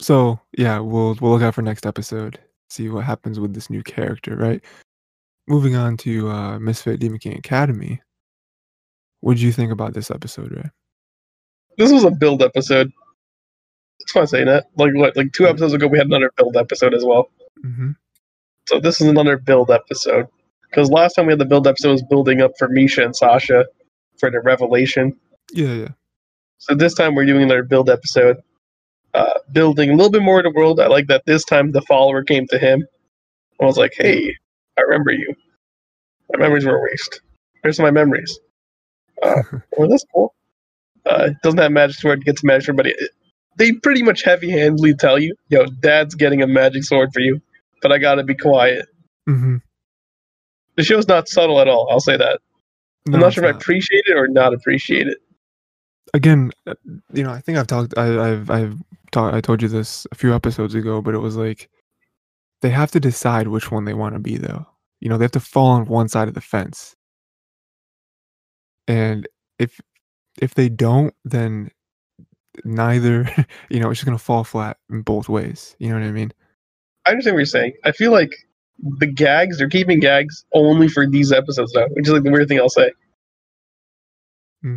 so 0.00 0.40
yeah, 0.56 0.78
we'll 0.78 1.16
we'll 1.20 1.32
look 1.32 1.42
out 1.42 1.54
for 1.54 1.62
next 1.62 1.86
episode. 1.86 2.38
See 2.70 2.88
what 2.88 3.04
happens 3.04 3.38
with 3.38 3.54
this 3.54 3.68
new 3.68 3.82
character, 3.82 4.36
right? 4.36 4.64
Moving 5.46 5.76
on 5.76 5.96
to 5.98 6.30
uh, 6.30 6.58
Misfit 6.58 7.00
Demon 7.00 7.18
King 7.18 7.36
Academy. 7.36 8.00
What 9.20 9.34
did 9.34 9.42
you 9.42 9.52
think 9.52 9.70
about 9.70 9.94
this 9.94 10.10
episode, 10.10 10.52
Ray? 10.52 10.70
this 11.78 11.92
was 11.92 12.04
a 12.04 12.10
build 12.10 12.42
episode. 12.42 12.92
It's 14.00 14.12
fine 14.12 14.26
saying 14.26 14.46
that. 14.46 14.66
Like 14.76 14.94
what? 14.94 15.16
Like 15.16 15.32
two 15.32 15.46
episodes 15.46 15.72
ago, 15.72 15.86
we 15.86 15.98
had 15.98 16.06
another 16.06 16.32
build 16.36 16.56
episode 16.56 16.94
as 16.94 17.04
well. 17.04 17.30
Mm-hmm. 17.64 17.92
So 18.68 18.80
this 18.80 19.00
is 19.00 19.08
another 19.08 19.36
build 19.36 19.70
episode. 19.70 20.26
Because 20.62 20.90
last 20.90 21.14
time 21.14 21.26
we 21.26 21.32
had 21.32 21.38
the 21.38 21.44
build 21.44 21.66
episode 21.66 21.92
was 21.92 22.02
building 22.02 22.40
up 22.40 22.52
for 22.58 22.68
Misha 22.68 23.04
and 23.04 23.14
Sasha 23.14 23.66
for 24.22 24.30
the 24.30 24.40
revelation. 24.40 25.16
Yeah, 25.52 25.74
yeah. 25.74 25.88
So 26.58 26.76
this 26.76 26.94
time 26.94 27.16
we're 27.16 27.26
doing 27.26 27.42
another 27.42 27.64
build 27.64 27.90
episode, 27.90 28.36
uh, 29.14 29.40
building 29.50 29.90
a 29.90 29.94
little 29.96 30.12
bit 30.12 30.22
more 30.22 30.38
of 30.38 30.44
the 30.44 30.52
world. 30.52 30.78
I 30.78 30.86
like 30.86 31.08
that 31.08 31.24
this 31.26 31.44
time 31.44 31.72
the 31.72 31.82
follower 31.82 32.22
came 32.22 32.46
to 32.46 32.58
him. 32.58 32.86
I 33.60 33.64
was 33.64 33.76
like, 33.76 33.94
"Hey, 33.96 34.36
I 34.78 34.82
remember 34.82 35.10
you. 35.10 35.34
My 36.32 36.38
memories 36.38 36.64
were 36.64 36.78
erased. 36.78 37.20
Here's 37.64 37.80
my 37.80 37.90
memories." 37.90 38.38
Uh, 39.20 39.42
well, 39.76 39.88
that's 39.88 40.04
cool. 40.14 40.32
Uh, 41.04 41.30
it 41.30 41.36
doesn't 41.42 41.58
have 41.58 41.72
magic 41.72 41.96
sword. 41.96 42.24
Gets 42.24 42.44
magic 42.44 42.66
sword, 42.66 42.76
but 42.76 42.86
it, 42.86 42.96
they 43.56 43.72
pretty 43.72 44.04
much 44.04 44.22
heavy-handedly 44.22 44.94
tell 44.94 45.18
you, 45.18 45.34
"Yo, 45.48 45.66
Dad's 45.66 46.14
getting 46.14 46.42
a 46.42 46.46
magic 46.46 46.84
sword 46.84 47.12
for 47.12 47.18
you, 47.18 47.42
but 47.82 47.90
I 47.90 47.98
gotta 47.98 48.22
be 48.22 48.36
quiet." 48.36 48.86
Mm-hmm. 49.28 49.56
The 50.76 50.84
show's 50.84 51.08
not 51.08 51.28
subtle 51.28 51.60
at 51.60 51.66
all. 51.66 51.88
I'll 51.90 51.98
say 51.98 52.16
that. 52.16 52.40
I'm 53.06 53.20
not 53.20 53.32
sure 53.32 53.44
if 53.44 53.54
I 53.54 53.56
appreciate 53.58 54.04
it 54.06 54.16
or 54.16 54.28
not 54.28 54.54
appreciate 54.54 55.08
it. 55.08 55.18
again, 56.14 56.52
uh, 56.66 56.74
you 57.12 57.22
know, 57.22 57.30
I 57.30 57.40
think 57.40 57.58
I've 57.58 57.66
talked, 57.66 57.96
I, 57.96 58.32
I've, 58.32 58.50
I've 58.50 58.76
talked, 59.10 59.34
I 59.34 59.40
told 59.40 59.62
you 59.62 59.68
this 59.68 60.06
a 60.12 60.14
few 60.14 60.34
episodes 60.34 60.74
ago, 60.74 61.00
but 61.02 61.14
it 61.14 61.18
was 61.18 61.36
like 61.36 61.68
they 62.60 62.70
have 62.70 62.90
to 62.92 63.00
decide 63.00 63.48
which 63.48 63.70
one 63.70 63.84
they 63.84 63.94
want 63.94 64.14
to 64.14 64.20
be, 64.20 64.36
though. 64.36 64.66
You 65.00 65.08
know, 65.08 65.18
they 65.18 65.24
have 65.24 65.32
to 65.32 65.40
fall 65.40 65.68
on 65.68 65.86
one 65.86 66.08
side 66.08 66.28
of 66.28 66.34
the 66.34 66.40
fence, 66.40 66.94
and 68.86 69.26
if 69.58 69.80
if 70.40 70.54
they 70.54 70.68
don't, 70.68 71.12
then 71.24 71.70
neither, 72.64 73.28
you 73.68 73.80
know, 73.80 73.90
it's 73.90 73.98
just 73.98 74.06
gonna 74.06 74.18
fall 74.18 74.44
flat 74.44 74.76
in 74.90 75.02
both 75.02 75.28
ways. 75.28 75.74
You 75.80 75.88
know 75.88 75.96
what 75.98 76.06
I 76.06 76.12
mean? 76.12 76.32
I 77.04 77.10
understand 77.10 77.34
what 77.34 77.40
you're 77.40 77.46
saying. 77.46 77.72
I 77.84 77.90
feel 77.90 78.12
like 78.12 78.32
the 78.78 79.06
gags 79.06 79.58
they're 79.58 79.68
keeping 79.68 80.00
gags 80.00 80.44
only 80.54 80.88
for 80.88 81.06
these 81.06 81.32
episodes 81.32 81.72
now, 81.74 81.86
which 81.90 82.06
is 82.06 82.12
like 82.12 82.22
the 82.22 82.30
weird 82.30 82.48
thing 82.48 82.58
I'll 82.58 82.68
say. 82.68 82.90
Hmm. 84.62 84.76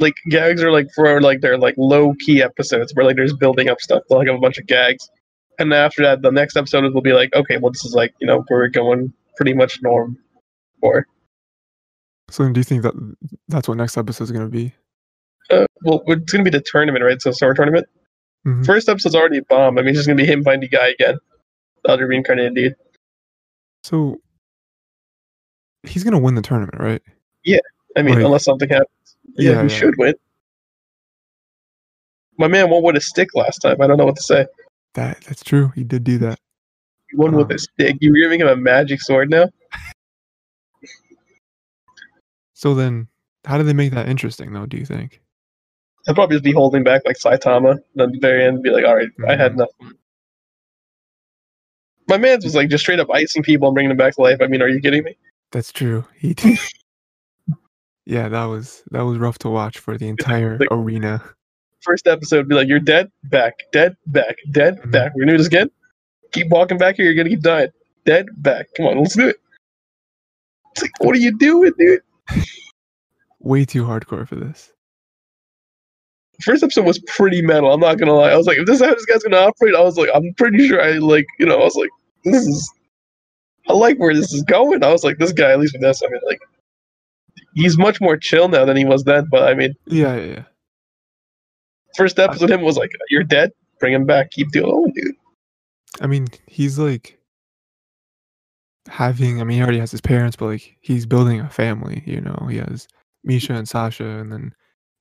Like 0.00 0.14
gags 0.30 0.62
are 0.62 0.72
like 0.72 0.88
for 0.94 1.20
like 1.20 1.40
they're 1.40 1.58
like 1.58 1.74
low 1.78 2.14
key 2.24 2.42
episodes 2.42 2.92
where 2.94 3.06
like 3.06 3.16
there's 3.16 3.34
building 3.34 3.68
up 3.68 3.80
stuff. 3.80 4.02
They'll 4.08 4.18
like 4.18 4.26
have 4.28 4.36
a 4.36 4.40
bunch 4.40 4.58
of 4.58 4.66
gags, 4.66 5.08
and 5.58 5.72
after 5.72 6.02
that, 6.02 6.22
the 6.22 6.30
next 6.30 6.56
episode 6.56 6.92
will 6.92 7.02
be 7.02 7.12
like, 7.12 7.34
okay, 7.34 7.58
well 7.58 7.70
this 7.70 7.84
is 7.84 7.94
like 7.94 8.14
you 8.20 8.26
know 8.26 8.44
where 8.48 8.60
we're 8.60 8.68
going 8.68 9.12
pretty 9.36 9.54
much 9.54 9.80
norm 9.82 10.18
for. 10.80 11.06
So, 12.30 12.48
do 12.50 12.58
you 12.58 12.64
think 12.64 12.82
that 12.82 12.94
that's 13.48 13.68
what 13.68 13.76
next 13.76 13.96
episode 13.96 14.24
is 14.24 14.32
gonna 14.32 14.48
be? 14.48 14.72
Uh, 15.50 15.66
well, 15.82 16.02
it's 16.06 16.32
gonna 16.32 16.44
be 16.44 16.50
the 16.50 16.60
tournament, 16.60 17.04
right? 17.04 17.20
So 17.20 17.30
summer 17.30 17.54
tournament. 17.54 17.86
Mhm. 18.46 18.66
First 18.66 18.88
episode's 18.88 19.14
already 19.14 19.38
a 19.38 19.42
bomb. 19.42 19.78
I 19.78 19.82
mean, 19.82 19.90
it's 19.90 19.98
just 19.98 20.08
gonna 20.08 20.16
be 20.16 20.26
him 20.26 20.42
finding 20.42 20.70
guy 20.70 20.88
again, 20.88 21.18
the 21.84 21.90
other 21.90 22.06
reincarnated 22.06 22.54
dude. 22.54 22.76
So 23.84 24.16
he's 25.82 26.02
gonna 26.02 26.18
win 26.18 26.34
the 26.34 26.42
tournament, 26.42 26.80
right? 26.80 27.02
Yeah, 27.44 27.58
I 27.96 28.02
mean, 28.02 28.14
Like- 28.14 28.24
unless 28.24 28.44
something 28.44 28.68
happens. 28.68 28.88
Yeah, 29.36 29.50
Yeah, 29.52 29.62
he 29.62 29.68
yeah. 29.68 29.78
should 29.78 29.94
win. 29.98 30.14
My 32.38 32.48
man 32.48 32.70
won 32.70 32.82
with 32.82 32.96
a 32.96 33.00
stick 33.00 33.28
last 33.34 33.58
time. 33.58 33.80
I 33.82 33.86
don't 33.86 33.98
know 33.98 34.06
what 34.06 34.16
to 34.16 34.22
say. 34.22 34.46
That 34.94 35.20
that's 35.22 35.44
true. 35.44 35.68
He 35.74 35.84
did 35.84 36.02
do 36.02 36.16
that. 36.18 36.38
He 37.10 37.16
won 37.16 37.36
with 37.36 37.50
Um, 37.50 37.56
a 37.56 37.58
stick. 37.58 37.96
You're 38.00 38.14
giving 38.16 38.40
him 38.40 38.48
a 38.48 38.56
magic 38.56 39.02
sword 39.02 39.28
now? 39.30 39.50
So 42.54 42.74
then, 42.74 43.08
how 43.44 43.58
do 43.58 43.64
they 43.64 43.74
make 43.74 43.92
that 43.92 44.08
interesting, 44.08 44.52
though? 44.52 44.64
Do 44.66 44.78
you 44.78 44.86
think? 44.86 45.20
I'd 46.08 46.14
probably 46.14 46.36
just 46.36 46.44
be 46.44 46.52
holding 46.52 46.84
back 46.84 47.02
like 47.04 47.18
Saitama. 47.18 47.78
Then 47.94 48.06
at 48.08 48.12
the 48.12 48.18
very 48.20 48.44
end, 48.44 48.62
be 48.62 48.70
like, 48.70 48.84
all 48.86 48.96
right, 48.96 49.08
I 49.28 49.36
had 49.36 49.52
Mhm. 49.52 49.54
enough. 49.56 49.70
My 52.08 52.18
man's 52.18 52.44
was 52.44 52.54
like 52.54 52.68
just 52.68 52.84
straight 52.84 53.00
up 53.00 53.08
icing 53.12 53.42
people 53.42 53.68
and 53.68 53.74
bringing 53.74 53.88
them 53.88 53.96
back 53.96 54.14
to 54.16 54.20
life. 54.22 54.38
I 54.40 54.46
mean, 54.46 54.60
are 54.62 54.68
you 54.68 54.80
kidding 54.80 55.04
me? 55.04 55.16
That's 55.52 55.72
true. 55.72 56.04
He 56.16 56.34
did. 56.34 56.58
yeah, 58.04 58.28
that 58.28 58.44
was 58.44 58.82
that 58.90 59.02
was 59.02 59.18
rough 59.18 59.38
to 59.40 59.48
watch 59.50 59.78
for 59.78 59.96
the 59.96 60.08
entire 60.08 60.58
Like- 60.58 60.68
arena. 60.70 61.22
First 61.80 62.06
episode, 62.06 62.48
be 62.48 62.54
like, 62.54 62.66
you're 62.68 62.80
dead, 62.80 63.10
back, 63.24 63.54
dead, 63.72 63.94
back, 64.06 64.36
dead, 64.52 64.78
Mhm. 64.80 64.90
back. 64.90 65.14
We're 65.14 65.22
gonna 65.22 65.32
do 65.32 65.38
this 65.38 65.46
again. 65.46 65.70
Keep 66.32 66.48
walking 66.50 66.78
back 66.78 66.96
here. 66.96 67.04
You're 67.06 67.14
gonna 67.14 67.28
keep 67.28 67.42
dying. 67.42 67.68
Dead, 68.06 68.26
back. 68.38 68.66
Come 68.76 68.86
on, 68.86 68.98
let's 68.98 69.14
do 69.14 69.28
it. 69.28 69.36
It's 70.72 70.82
like, 70.82 70.90
what 71.00 71.14
are 71.14 71.18
you 71.20 71.36
doing, 71.38 71.72
dude? 71.78 72.00
Way 73.40 73.64
too 73.64 73.84
hardcore 73.84 74.26
for 74.28 74.34
this. 74.36 74.72
First 76.42 76.62
episode 76.62 76.86
was 76.86 76.98
pretty 77.00 77.42
metal. 77.42 77.72
I'm 77.72 77.80
not 77.80 77.98
gonna 77.98 78.14
lie. 78.14 78.30
I 78.30 78.36
was 78.36 78.46
like, 78.46 78.58
if 78.58 78.66
this 78.66 78.80
is 78.80 78.86
how 78.86 78.94
this 78.94 79.04
guy's 79.06 79.22
gonna 79.22 79.36
operate, 79.36 79.74
I 79.74 79.80
was 79.80 79.96
like, 79.96 80.10
I'm 80.14 80.32
pretty 80.34 80.66
sure 80.66 80.82
I 80.82 80.92
like, 80.92 81.26
you 81.38 81.46
know, 81.46 81.60
I 81.60 81.64
was 81.64 81.76
like, 81.76 81.90
this 82.24 82.46
is, 82.46 82.72
I 83.68 83.72
like 83.72 83.98
where 83.98 84.14
this 84.14 84.32
is 84.32 84.42
going. 84.42 84.82
I 84.82 84.90
was 84.90 85.04
like, 85.04 85.18
this 85.18 85.32
guy, 85.32 85.50
at 85.52 85.60
least 85.60 85.74
with 85.74 85.82
this, 85.82 86.02
I 86.02 86.08
mean, 86.08 86.20
like, 86.26 86.40
he's 87.54 87.78
much 87.78 88.00
more 88.00 88.16
chill 88.16 88.48
now 88.48 88.64
than 88.64 88.76
he 88.76 88.84
was 88.84 89.04
then. 89.04 89.26
But 89.30 89.44
I 89.44 89.54
mean, 89.54 89.74
Yeah, 89.86 90.16
yeah, 90.16 90.24
yeah. 90.32 90.42
first 91.96 92.18
episode 92.18 92.50
him 92.50 92.62
was 92.62 92.76
like, 92.76 92.90
you're 93.10 93.24
dead. 93.24 93.52
Bring 93.80 93.92
him 93.92 94.06
back. 94.06 94.30
Keep 94.30 94.52
doing, 94.52 94.70
oh, 94.72 94.90
dude. 94.94 95.14
I 96.00 96.06
mean, 96.06 96.26
he's 96.46 96.78
like 96.78 97.18
having. 98.88 99.40
I 99.40 99.44
mean, 99.44 99.58
he 99.58 99.62
already 99.62 99.78
has 99.78 99.90
his 99.90 100.00
parents, 100.00 100.36
but 100.36 100.46
like 100.46 100.76
he's 100.80 101.06
building 101.06 101.40
a 101.40 101.48
family. 101.48 102.02
You 102.06 102.20
know, 102.20 102.46
he 102.50 102.56
has 102.58 102.88
Misha 103.22 103.54
and 103.54 103.68
Sasha, 103.68 104.04
and 104.06 104.32
then 104.32 104.54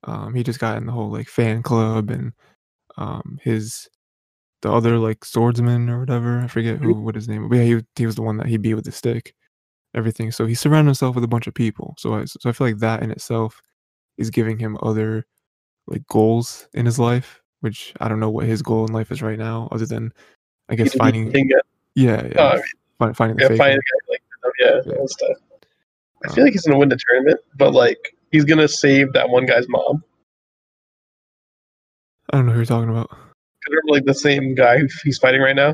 um, 0.06 0.34
he 0.34 0.44
just 0.44 0.60
got 0.60 0.78
in 0.78 0.86
the 0.86 0.92
whole 0.92 1.12
like 1.12 1.28
fan 1.28 1.62
club 1.64 2.10
and 2.10 2.34
um, 2.98 3.40
his 3.42 3.88
the 4.62 4.72
other 4.72 4.98
like 4.98 5.26
swordsman 5.26 5.90
or 5.90 6.00
whatever. 6.00 6.40
I 6.40 6.48
forget 6.48 6.78
who 6.78 6.94
what 6.94 7.16
his 7.16 7.28
name. 7.28 7.50
But 7.50 7.58
yeah, 7.58 7.64
he 7.64 7.76
was- 7.76 7.84
he 7.96 8.06
was 8.06 8.16
the 8.16 8.22
one 8.22 8.38
that 8.38 8.48
he 8.48 8.58
beat 8.58 8.76
with 8.76 8.86
the 8.86 8.92
stick. 8.92 9.34
Everything. 9.96 10.32
So 10.32 10.46
he 10.46 10.56
surrounded 10.56 10.90
himself 10.90 11.16
with 11.16 11.24
a 11.24 11.28
bunch 11.28 11.46
of 11.48 11.54
people. 11.54 11.96
So 12.00 12.16
I 12.16 12.26
so 12.26 12.50
I 12.50 12.54
feel 12.54 12.68
like 12.68 12.78
that 12.80 13.04
in 13.04 13.12
itself 13.12 13.62
is 14.18 14.30
giving 14.30 14.58
him 14.58 14.78
other 14.82 15.26
like 15.88 16.06
goals 16.08 16.68
in 16.74 16.86
his 16.86 16.98
life. 16.98 17.42
Which 17.62 17.94
I 18.02 18.10
don't 18.10 18.20
know 18.20 18.30
what 18.30 18.46
his 18.46 18.62
goal 18.62 18.86
in 18.86 18.92
life 18.94 19.12
is 19.12 19.22
right 19.22 19.38
now, 19.38 19.70
other 19.72 19.86
than 19.86 20.12
I 20.70 20.76
guess 20.76 20.94
finding 20.94 21.32
yeah, 21.96 22.26
yeah, 22.26 22.32
Oh, 22.38 22.62
I 23.02 23.14
finding 23.14 23.38
the 23.38 23.44
yeah, 23.44 23.58
finding 23.58 23.78
guy 23.80 24.10
like 24.10 24.22
yeah, 24.60 24.82
Yeah. 24.86 25.06
stuff. 25.06 25.38
I 26.26 26.30
Um, 26.30 26.36
feel 26.36 26.44
like 26.46 26.54
he's 26.54 26.64
gonna 26.66 26.80
win 26.80 26.90
the 26.90 26.98
tournament, 27.08 27.40
but 27.58 27.74
like, 27.74 28.13
he's 28.34 28.44
gonna 28.44 28.68
save 28.68 29.14
that 29.14 29.30
one 29.30 29.46
guy's 29.46 29.70
mom. 29.70 30.04
I 32.32 32.38
don't 32.38 32.48
know 32.48 32.52
who 32.52 32.60
you're 32.60 32.66
talking 32.66 32.90
about. 32.90 33.10
remember 33.70 33.94
like 33.94 34.04
the 34.06 34.14
same 34.14 34.56
guy 34.56 34.78
who 34.80 34.88
he's 35.06 35.18
fighting 35.20 35.40
right 35.42 35.56
now 35.56 35.74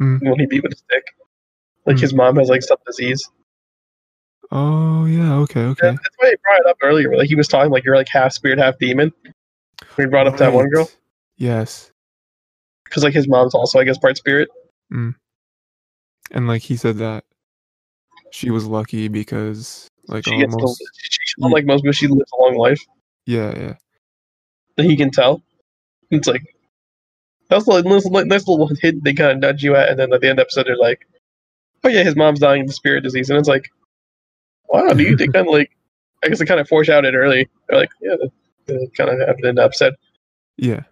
Mm. 0.00 0.20
when 0.22 0.38
he 0.38 0.46
beat 0.46 0.62
with 0.62 0.72
a 0.72 0.76
stick. 0.76 1.04
Like 1.86 1.96
Mm. 1.96 2.00
his 2.00 2.12
mom 2.12 2.36
has 2.36 2.48
like 2.50 2.62
some 2.62 2.76
disease. 2.86 3.26
Oh 4.50 5.06
yeah, 5.06 5.34
okay, 5.36 5.60
Yeah, 5.62 5.66
okay. 5.68 5.90
that's 5.92 6.16
why 6.18 6.30
he 6.30 6.36
brought 6.42 6.60
it 6.60 6.66
up 6.66 6.76
earlier. 6.82 7.16
Like 7.16 7.28
he 7.28 7.36
was 7.36 7.48
talking 7.48 7.70
like 7.70 7.84
you're 7.84 7.96
like 7.96 8.08
half 8.08 8.32
spirit, 8.32 8.58
half 8.58 8.78
demon. 8.78 9.12
When 9.94 10.06
he 10.06 10.10
brought 10.10 10.26
up 10.26 10.36
that 10.38 10.52
one 10.52 10.68
girl 10.68 10.90
Yes. 11.36 11.90
because 12.84 13.04
like 13.04 13.14
his 13.14 13.28
mom's 13.28 13.54
also 13.54 13.78
I 13.78 13.84
guess 13.84 13.96
part 13.98 14.16
spirit. 14.16 14.48
And 14.90 15.14
like 16.46 16.62
he 16.62 16.76
said 16.76 16.98
that 16.98 17.24
she 18.32 18.50
was 18.50 18.66
lucky 18.66 19.08
because 19.08 19.88
like 20.08 20.24
She 20.24 20.30
almost 20.32 20.82
she, 21.40 21.46
unlike 21.46 21.64
most 21.64 21.82
people, 21.82 21.92
she 21.92 22.06
lives 22.08 22.30
a 22.32 22.42
long 22.42 22.56
life. 22.56 22.80
yeah, 23.26 23.58
yeah. 23.58 23.74
That 24.76 24.86
he 24.86 24.96
can 24.96 25.10
tell. 25.10 25.42
It's 26.10 26.28
like 26.28 26.42
that's 27.48 27.66
like 27.66 27.84
nice, 27.84 28.06
nice 28.06 28.46
little 28.48 28.70
hint 28.80 29.04
they 29.04 29.12
kind 29.12 29.32
of 29.32 29.38
nudge 29.38 29.62
you 29.62 29.76
at, 29.76 29.88
and 29.88 29.98
then 29.98 30.12
at 30.12 30.20
the 30.20 30.28
end 30.28 30.38
of 30.38 30.44
the 30.44 30.48
episode 30.48 30.66
they're 30.66 30.76
like, 30.76 31.06
"Oh 31.84 31.88
yeah, 31.88 32.02
his 32.02 32.16
mom's 32.16 32.40
dying 32.40 32.62
of 32.64 32.74
spirit 32.74 33.02
disease," 33.02 33.30
and 33.30 33.38
it's 33.38 33.48
like, 33.48 33.68
"Wow, 34.68 34.92
dude!" 34.92 35.18
they 35.18 35.26
kind 35.34 35.46
of 35.46 35.52
like, 35.52 35.70
I 36.24 36.28
guess 36.28 36.38
they 36.38 36.44
kind 36.46 36.60
of 36.60 36.68
foreshadowed 36.68 37.12
it 37.12 37.16
early. 37.16 37.48
They're 37.68 37.80
like, 37.80 37.90
"Yeah, 38.00 38.14
they 38.66 38.86
kind 38.96 39.10
of 39.10 39.18
happened 39.20 39.44
in 39.46 39.54
the 39.56 39.64
episode." 39.64 39.94
Yeah. 40.56 40.82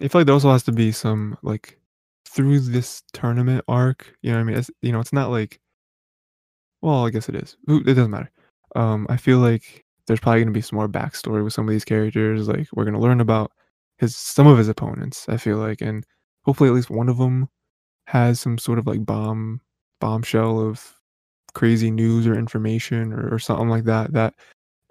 I 0.00 0.08
feel 0.08 0.20
like 0.20 0.26
there 0.26 0.34
also 0.34 0.52
has 0.52 0.62
to 0.64 0.72
be 0.72 0.92
some 0.92 1.38
like 1.42 1.78
through 2.26 2.60
this 2.60 3.02
tournament 3.12 3.64
arc, 3.66 4.14
you 4.20 4.30
know 4.30 4.36
what 4.36 4.42
I 4.42 4.44
mean? 4.44 4.56
It's, 4.58 4.70
you 4.82 4.92
know, 4.92 5.00
it's 5.00 5.12
not 5.12 5.30
like 5.30 5.60
well, 6.82 7.06
I 7.06 7.10
guess 7.10 7.28
it 7.28 7.34
is. 7.34 7.56
It 7.68 7.84
doesn't 7.84 8.10
matter. 8.10 8.30
Um, 8.76 9.06
I 9.08 9.16
feel 9.16 9.38
like 9.38 9.84
there's 10.06 10.20
probably 10.20 10.42
gonna 10.42 10.52
be 10.52 10.60
some 10.60 10.76
more 10.76 10.88
backstory 10.88 11.42
with 11.42 11.52
some 11.52 11.66
of 11.66 11.72
these 11.72 11.84
characters. 11.84 12.46
Like 12.48 12.68
we're 12.74 12.84
gonna 12.84 13.00
learn 13.00 13.20
about 13.20 13.50
his 13.98 14.14
some 14.16 14.46
of 14.46 14.58
his 14.58 14.68
opponents. 14.68 15.28
I 15.28 15.36
feel 15.38 15.56
like, 15.56 15.80
and 15.80 16.04
hopefully 16.42 16.68
at 16.68 16.74
least 16.76 16.90
one 16.90 17.08
of 17.08 17.18
them 17.18 17.48
has 18.06 18.38
some 18.40 18.58
sort 18.58 18.78
of 18.78 18.86
like 18.86 19.04
bomb 19.04 19.60
bombshell 20.00 20.60
of 20.60 20.94
crazy 21.54 21.90
news 21.90 22.26
or 22.26 22.34
information 22.38 23.12
or, 23.12 23.34
or 23.34 23.38
something 23.38 23.68
like 23.70 23.84
that 23.84 24.12
that 24.12 24.34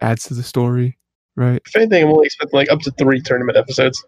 adds 0.02 0.24
to 0.24 0.34
the 0.34 0.44
story, 0.44 0.98
right? 1.36 1.62
If 1.68 1.76
anything, 1.76 2.04
I'm 2.04 2.12
only 2.12 2.26
expecting 2.26 2.58
like 2.58 2.72
up 2.72 2.80
to 2.82 2.92
three 2.92 3.22
tournament 3.22 3.58
episodes. 3.58 4.04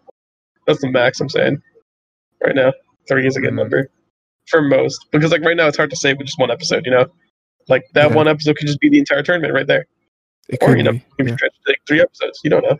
That's 0.66 0.80
the 0.80 0.90
max 0.90 1.20
I'm 1.20 1.28
saying 1.30 1.62
right 2.44 2.54
now. 2.54 2.72
Three 3.08 3.26
is 3.26 3.36
a 3.36 3.40
good 3.40 3.52
Mhm. 3.52 3.56
number 3.56 3.90
for 4.48 4.60
most 4.60 5.06
because 5.12 5.30
like 5.30 5.42
right 5.42 5.56
now 5.56 5.68
it's 5.68 5.76
hard 5.76 5.90
to 5.90 5.96
say 5.96 6.12
with 6.14 6.26
just 6.26 6.38
one 6.38 6.50
episode. 6.50 6.84
You 6.84 6.90
know, 6.92 7.06
like 7.68 7.84
that 7.94 8.10
Yeah. 8.10 8.16
one 8.16 8.28
episode 8.28 8.56
could 8.56 8.66
just 8.66 8.80
be 8.80 8.88
the 8.88 8.98
entire 8.98 9.22
tournament 9.22 9.52
right 9.54 9.66
there, 9.66 9.86
It 10.48 10.58
or 10.62 10.68
could 10.68 10.78
you 10.78 10.82
know, 10.84 10.92
yeah. 11.18 11.36
like 11.66 11.80
three 11.86 12.00
episodes. 12.00 12.40
You 12.44 12.50
don't 12.50 12.64
know. 12.64 12.78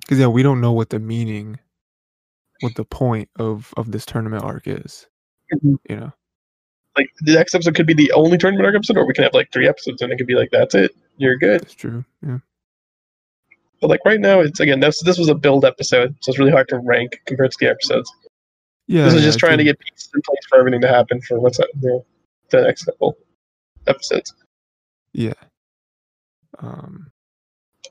because 0.00 0.18
yeah, 0.18 0.26
we 0.26 0.42
don't 0.42 0.60
know 0.60 0.72
what 0.72 0.90
the 0.90 0.98
meaning, 0.98 1.58
what 2.60 2.74
the 2.74 2.84
point 2.84 3.28
of 3.38 3.72
of 3.76 3.90
this 3.92 4.04
tournament 4.06 4.44
arc 4.44 4.66
is. 4.66 5.06
Mhm. 5.54 5.78
You 5.88 5.96
know, 5.96 6.12
Like 6.96 7.10
the 7.20 7.34
next 7.34 7.54
episode 7.54 7.74
could 7.74 7.86
be 7.86 7.94
the 7.94 8.12
only 8.12 8.36
tournament 8.38 8.66
arc 8.66 8.74
episode, 8.76 8.96
or 8.96 9.06
we 9.06 9.14
can 9.14 9.24
have 9.24 9.34
like 9.34 9.50
three 9.52 9.68
episodes 9.68 10.02
and 10.02 10.12
it 10.12 10.16
could 10.16 10.26
be 10.26 10.34
like 10.34 10.50
that's 10.50 10.74
it. 10.74 10.94
You're 11.16 11.36
good. 11.38 11.62
it's 11.62 11.74
true. 11.74 12.04
Yeah, 12.26 12.38
But 13.80 13.90
like 13.90 14.00
right 14.04 14.20
now, 14.20 14.40
it's 14.40 14.60
again 14.60 14.80
this 14.80 15.02
this 15.02 15.18
was 15.18 15.28
a 15.28 15.34
build 15.34 15.64
episode, 15.64 16.16
so 16.20 16.30
it's 16.30 16.38
really 16.38 16.50
hard 16.52 16.68
to 16.68 16.78
rank 16.78 17.20
compared 17.26 17.50
to 17.52 17.56
the 17.60 17.68
episodes. 17.70 18.12
yeah. 18.88 19.04
this 19.04 19.14
is 19.14 19.22
just 19.22 19.38
I 19.38 19.46
trying 19.48 19.58
to 19.58 19.64
get 19.64 19.78
pieces 19.78 20.10
in 20.14 20.20
place 20.22 20.40
for 20.48 20.58
everything 20.58 20.80
to 20.80 20.88
happen 20.88 21.20
for 21.22 21.38
what's 21.40 21.58
that, 21.58 21.68
the, 21.80 22.02
the 22.50 22.62
next 22.62 22.84
couple 22.84 23.16
episodes. 23.88 24.34
Yeah. 25.12 25.34
Um. 26.58 27.10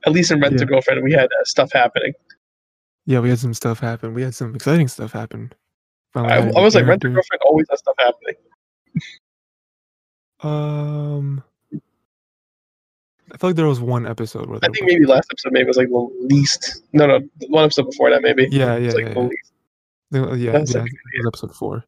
At 0.05 0.13
least 0.13 0.31
in 0.31 0.39
Rent 0.39 0.53
Yeah. 0.53 0.59
to 0.59 0.65
Girlfriend, 0.65 1.03
we 1.03 1.11
had 1.11 1.25
uh, 1.25 1.43
stuff 1.43 1.71
happening. 1.73 2.13
Yeah, 3.05 3.19
we 3.19 3.29
had 3.29 3.39
some 3.39 3.53
stuff 3.53 3.79
happen. 3.79 4.13
We 4.13 4.21
had 4.21 4.35
some 4.35 4.53
exciting 4.55 4.87
stuff 4.87 5.11
happen. 5.13 5.51
Finally 6.13 6.33
I, 6.33 6.37
a 6.37 6.53
I 6.57 6.61
was 6.61 6.75
like, 6.75 6.85
Rent 6.85 7.03
a 7.03 7.09
Girlfriend 7.09 7.41
always 7.45 7.65
has 7.69 7.79
stuff 7.79 7.95
happening. 7.97 8.35
Um. 10.41 11.43
I 13.33 13.37
feel 13.37 13.49
like 13.49 13.57
there 13.57 13.67
was 13.67 13.81
one 13.81 14.07
episode 14.07 14.47
where 14.47 14.59
I 14.63 14.69
think 14.69 14.85
maybe 14.85 15.05
last 15.05 15.27
episode 15.31 15.51
maybe 15.51 15.67
was 15.67 15.75
like 15.77 15.89
the 15.89 16.09
least. 16.29 16.83
No, 16.93 17.07
no, 17.07 17.19
one 17.49 17.65
episode 17.65 17.89
before 17.89 18.09
that 18.09 18.21
maybe. 18.21 18.47
Yeah, 18.51 18.77
yeah, 18.77 18.87
It's 18.87 18.95
like 18.95 19.05
yeah. 19.07 19.13
the 19.13 19.19
yeah. 19.19 19.27
least. 19.27 19.51
Yeah, 20.11 20.35
yeah, 20.35 20.55
it 20.55 20.61
was 20.61 21.27
episode 21.27 21.55
four. 21.55 21.83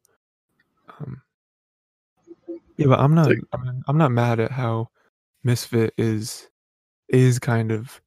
Yeah, 2.80 2.88
but 2.88 3.00
I'm 3.00 3.14
not. 3.14 3.28
like- 3.28 3.40
I'm 3.88 3.98
not 3.98 4.12
mad 4.12 4.40
at 4.40 4.52
how 4.52 4.90
Misfit 5.44 5.94
is 5.98 6.48
is 7.10 7.40
kind 7.40 7.72
of 7.72 8.00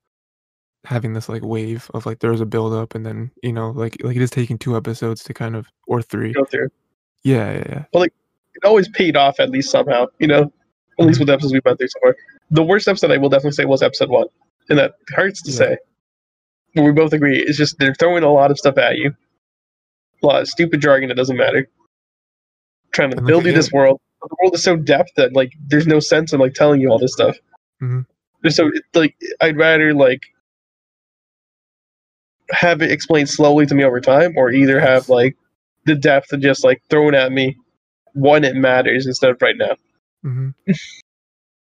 having 0.84 1.12
this 1.12 1.28
like 1.28 1.42
wave 1.44 1.90
of 1.94 2.06
like 2.06 2.18
there's 2.20 2.40
a 2.40 2.46
build 2.46 2.72
up 2.72 2.94
and 2.94 3.04
then 3.06 3.30
you 3.42 3.52
know 3.52 3.70
like 3.70 3.96
like 4.02 4.16
it 4.16 4.22
is 4.22 4.30
taking 4.30 4.58
two 4.58 4.76
episodes 4.76 5.22
to 5.24 5.34
kind 5.34 5.54
of 5.56 5.66
or 5.86 6.02
three. 6.02 6.32
Go 6.32 6.44
through. 6.44 6.68
Yeah, 7.24 7.52
yeah, 7.52 7.64
yeah. 7.68 7.84
Well, 7.92 8.00
like 8.02 8.12
it 8.54 8.64
always 8.66 8.88
paid 8.88 9.16
off 9.16 9.38
at 9.40 9.50
least 9.50 9.70
somehow. 9.70 10.06
You 10.18 10.26
know, 10.26 10.42
at 10.42 10.48
Mm-hmm. 10.98 11.06
least 11.06 11.20
with 11.20 11.28
the 11.28 11.32
episodes 11.32 11.52
we've 11.54 11.62
been 11.64 11.76
through 11.76 11.88
so 11.88 12.00
far. 12.02 12.16
The 12.50 12.62
worst 12.62 12.86
episode 12.88 13.10
I 13.10 13.16
will 13.16 13.28
definitely 13.30 13.52
say 13.52 13.64
was 13.64 13.82
episode 13.82 14.10
one, 14.10 14.26
and 14.68 14.78
that 14.78 14.92
hurts 15.08 15.40
to 15.42 15.50
Yeah. 15.50 15.56
say. 15.56 15.78
But 16.74 16.82
we 16.84 16.92
both 16.92 17.12
agree 17.12 17.38
it's 17.38 17.56
just 17.58 17.78
they're 17.78 17.94
throwing 17.94 18.22
a 18.24 18.30
lot 18.32 18.50
of 18.50 18.58
stuff 18.58 18.76
at 18.78 18.96
you, 18.98 19.14
a 20.22 20.26
lot 20.26 20.42
of 20.42 20.48
stupid 20.48 20.80
jargon 20.80 21.08
that 21.08 21.14
doesn't 21.16 21.36
matter. 21.36 21.68
Trying 22.92 23.10
to 23.10 23.16
And, 23.16 23.24
like, 23.26 23.30
build 23.30 23.44
you 23.44 23.50
yeah. 23.52 23.56
this 23.56 23.72
world. 23.72 24.00
The 24.22 24.36
world 24.42 24.54
is 24.54 24.62
so 24.62 24.76
depth 24.76 25.10
that 25.16 25.34
like 25.34 25.52
there's 25.66 25.86
no 25.86 26.00
sense 26.00 26.32
in 26.32 26.40
like 26.40 26.54
telling 26.54 26.80
you 26.80 26.90
all 26.90 26.98
this 26.98 27.12
stuff. 27.12 27.36
Mhm. 27.82 28.06
There's 28.42 28.56
so 28.56 28.70
like 28.94 29.16
I'd 29.40 29.56
rather 29.56 29.92
like 29.94 30.22
have 32.50 32.82
it 32.82 32.90
explained 32.90 33.28
slowly 33.28 33.66
to 33.66 33.74
me 33.74 33.84
over 33.84 34.00
time, 34.00 34.34
or 34.36 34.50
either 34.52 34.78
have 34.80 35.08
like 35.08 35.36
the 35.86 35.94
depth 35.94 36.32
and 36.32 36.42
just 36.42 36.64
like 36.64 36.82
thrown 36.90 37.14
at 37.14 37.32
me 37.32 37.56
when 38.14 38.44
it 38.44 38.54
matters 38.54 39.06
instead 39.06 39.30
of 39.30 39.40
right 39.42 39.56
now. 39.56 39.74
hmm 40.22 40.50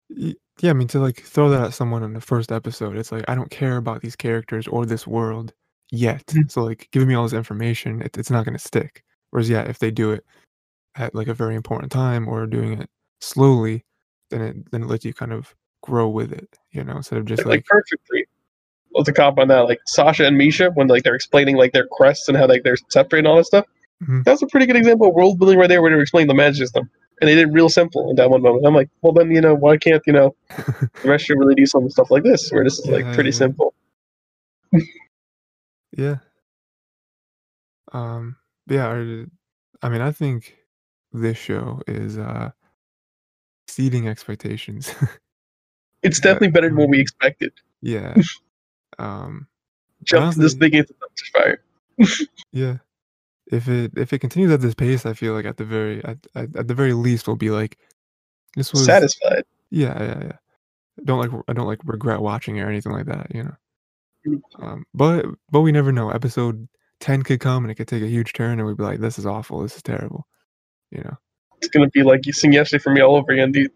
yeah, 0.09 0.69
I 0.69 0.73
mean 0.73 0.87
to 0.89 0.99
like 0.99 1.21
throw 1.21 1.49
that 1.49 1.61
at 1.63 1.73
someone 1.73 2.03
in 2.03 2.13
the 2.13 2.21
first 2.21 2.51
episode, 2.51 2.97
it's 2.97 3.11
like 3.11 3.25
I 3.27 3.33
don't 3.35 3.49
care 3.49 3.77
about 3.77 4.01
these 4.01 4.15
characters 4.15 4.67
or 4.67 4.85
this 4.85 5.07
world 5.07 5.53
yet. 5.91 6.25
Mhm. 6.27 6.51
So 6.51 6.63
like 6.63 6.87
giving 6.91 7.07
me 7.07 7.15
all 7.15 7.23
this 7.23 7.33
information, 7.33 8.01
it, 8.01 8.17
it's 8.17 8.29
not 8.29 8.45
going 8.45 8.57
to 8.57 8.63
stick. 8.63 9.03
Whereas 9.31 9.49
yeah, 9.49 9.63
if 9.63 9.79
they 9.79 9.89
do 9.89 10.11
it 10.11 10.23
at 10.95 11.15
like 11.15 11.27
a 11.27 11.33
very 11.33 11.55
important 11.55 11.91
time 11.91 12.27
or 12.27 12.45
doing 12.45 12.81
it 12.81 12.89
slowly, 13.21 13.85
then 14.29 14.41
it 14.41 14.71
then 14.71 14.83
it 14.83 14.87
lets 14.87 15.05
you 15.05 15.13
kind 15.13 15.33
of 15.33 15.53
grow 15.81 16.07
with 16.07 16.31
it, 16.31 16.57
you 16.71 16.83
know, 16.83 16.95
instead 16.97 17.19
of 17.19 17.25
just 17.25 17.45
like, 17.45 17.57
like 17.57 17.65
perfectly. 17.65 18.25
What's 18.91 19.07
the 19.07 19.13
cop 19.13 19.39
on 19.39 19.47
that? 19.47 19.61
Like 19.61 19.79
Sasha 19.87 20.25
and 20.25 20.37
Misha, 20.37 20.69
when 20.75 20.87
like 20.87 21.03
they're 21.03 21.15
explaining 21.15 21.57
like 21.57 21.71
their 21.73 21.87
quests 21.89 22.27
and 22.27 22.37
how 22.37 22.47
like 22.47 22.63
they're 22.63 22.77
separate 22.89 23.19
and 23.19 23.27
all 23.27 23.37
that 23.37 23.45
stuff. 23.45 23.65
Mhm. 24.03 24.23
That's 24.23 24.41
a 24.43 24.47
pretty 24.47 24.65
good 24.67 24.75
example 24.75 25.07
of 25.07 25.15
world 25.15 25.39
building 25.39 25.57
right 25.57 25.67
there, 25.67 25.81
where 25.81 25.89
they're 25.91 26.01
explaining 26.01 26.27
the 26.27 26.33
magic 26.35 26.57
system, 26.57 26.89
and 27.19 27.27
they 27.27 27.33
did 27.35 27.47
it 27.49 27.51
real 27.51 27.69
simple 27.69 28.09
in 28.09 28.15
that 28.17 28.29
one 28.29 28.41
moment. 28.41 28.65
I'm 28.67 28.75
like, 28.75 28.89
well 29.01 29.13
then 29.13 29.31
you 29.31 29.41
know 29.41 29.55
why 29.55 29.77
can't 29.77 30.01
you 30.05 30.13
know 30.13 30.35
the 30.57 31.09
rest 31.09 31.25
should 31.25 31.39
really 31.39 31.55
do 31.55 31.65
some 31.65 31.89
stuff 31.89 32.11
like 32.11 32.23
this, 32.23 32.51
where 32.51 32.63
this 32.63 32.77
is 32.79 32.85
like 32.87 33.03
Yeah, 33.05 33.13
pretty 33.15 33.29
yeah. 33.31 33.35
simple. 33.35 33.73
yeah. 35.97 36.15
Um 37.91 38.37
yeah, 38.67 38.87
I 39.81 39.89
mean 39.89 40.01
I 40.01 40.11
think 40.11 40.55
this 41.13 41.37
show 41.37 41.81
is 41.87 42.17
uh 42.17 42.51
exceeding 43.67 44.07
expectations. 44.07 44.93
It's 46.01 46.19
definitely 46.19 46.49
better 46.49 46.67
than 46.67 46.75
what 46.77 46.89
we 46.89 46.99
expected. 46.99 47.53
yeah. 47.81 48.15
Um 48.99 49.47
Jump 50.03 50.33
to 50.33 50.39
this 50.41 50.53
thing 50.53 50.73
into 50.73 50.93
dumpster 50.93 51.31
fire. 51.31 51.63
Yeah. 52.51 52.77
If 53.51 53.67
it 53.69 53.91
if 53.97 54.11
it 54.13 54.19
continues 54.19 54.51
at 54.51 54.61
this 54.61 54.75
pace, 54.75 55.05
I 55.05 55.13
feel 55.13 55.33
like 55.33 55.45
at 55.45 55.57
the 55.57 55.63
very 55.65 56.03
at, 56.03 56.17
at, 56.35 56.55
at 56.55 56.67
the 56.67 56.73
very 56.75 56.93
least 56.93 57.25
we'll 57.27 57.35
be 57.37 57.49
like 57.51 57.77
this 58.55 58.71
was 58.73 58.85
Satisfied. 58.85 59.45
yeah 59.71 60.01
yeah 60.03 60.23
yeah. 60.23 60.37
Don't 61.05 61.19
like 61.19 61.43
I 61.47 61.53
don't 61.53 61.67
like 61.67 61.79
regret 61.85 62.19
watching 62.21 62.57
it 62.57 62.61
or 62.61 62.69
anything 62.69 62.91
like 62.91 63.05
that, 63.07 63.33
you 63.33 63.43
know. 63.43 63.55
Mm. 64.27 64.41
Um, 64.59 64.85
but 64.93 65.25
but 65.51 65.61
we 65.61 65.71
never 65.71 65.91
know. 65.91 66.09
Episode 66.11 66.67
ten 66.99 67.23
could 67.23 67.39
come 67.39 67.63
and 67.63 67.71
it 67.71 67.75
could 67.75 67.87
take 67.87 68.03
a 68.03 68.07
huge 68.07 68.33
turn, 68.33 68.59
and 68.59 68.67
we'd 68.67 68.77
be 68.77 68.83
like, 68.83 68.99
"This 68.99 69.17
is 69.17 69.25
awful. 69.25 69.61
This 69.61 69.75
is 69.75 69.81
terrible," 69.83 70.27
you 70.93 71.01
know. 71.03 71.17
It's 71.57 71.69
gonna 71.69 71.89
be 71.89 72.03
like 72.03 72.25
you 72.25 72.33
sing 72.33 72.53
yesterday 72.53 72.81
for 72.81 72.91
me 72.91 73.01
all 73.01 73.15
over 73.15 73.31
again, 73.31 73.51
dude. 73.51 73.71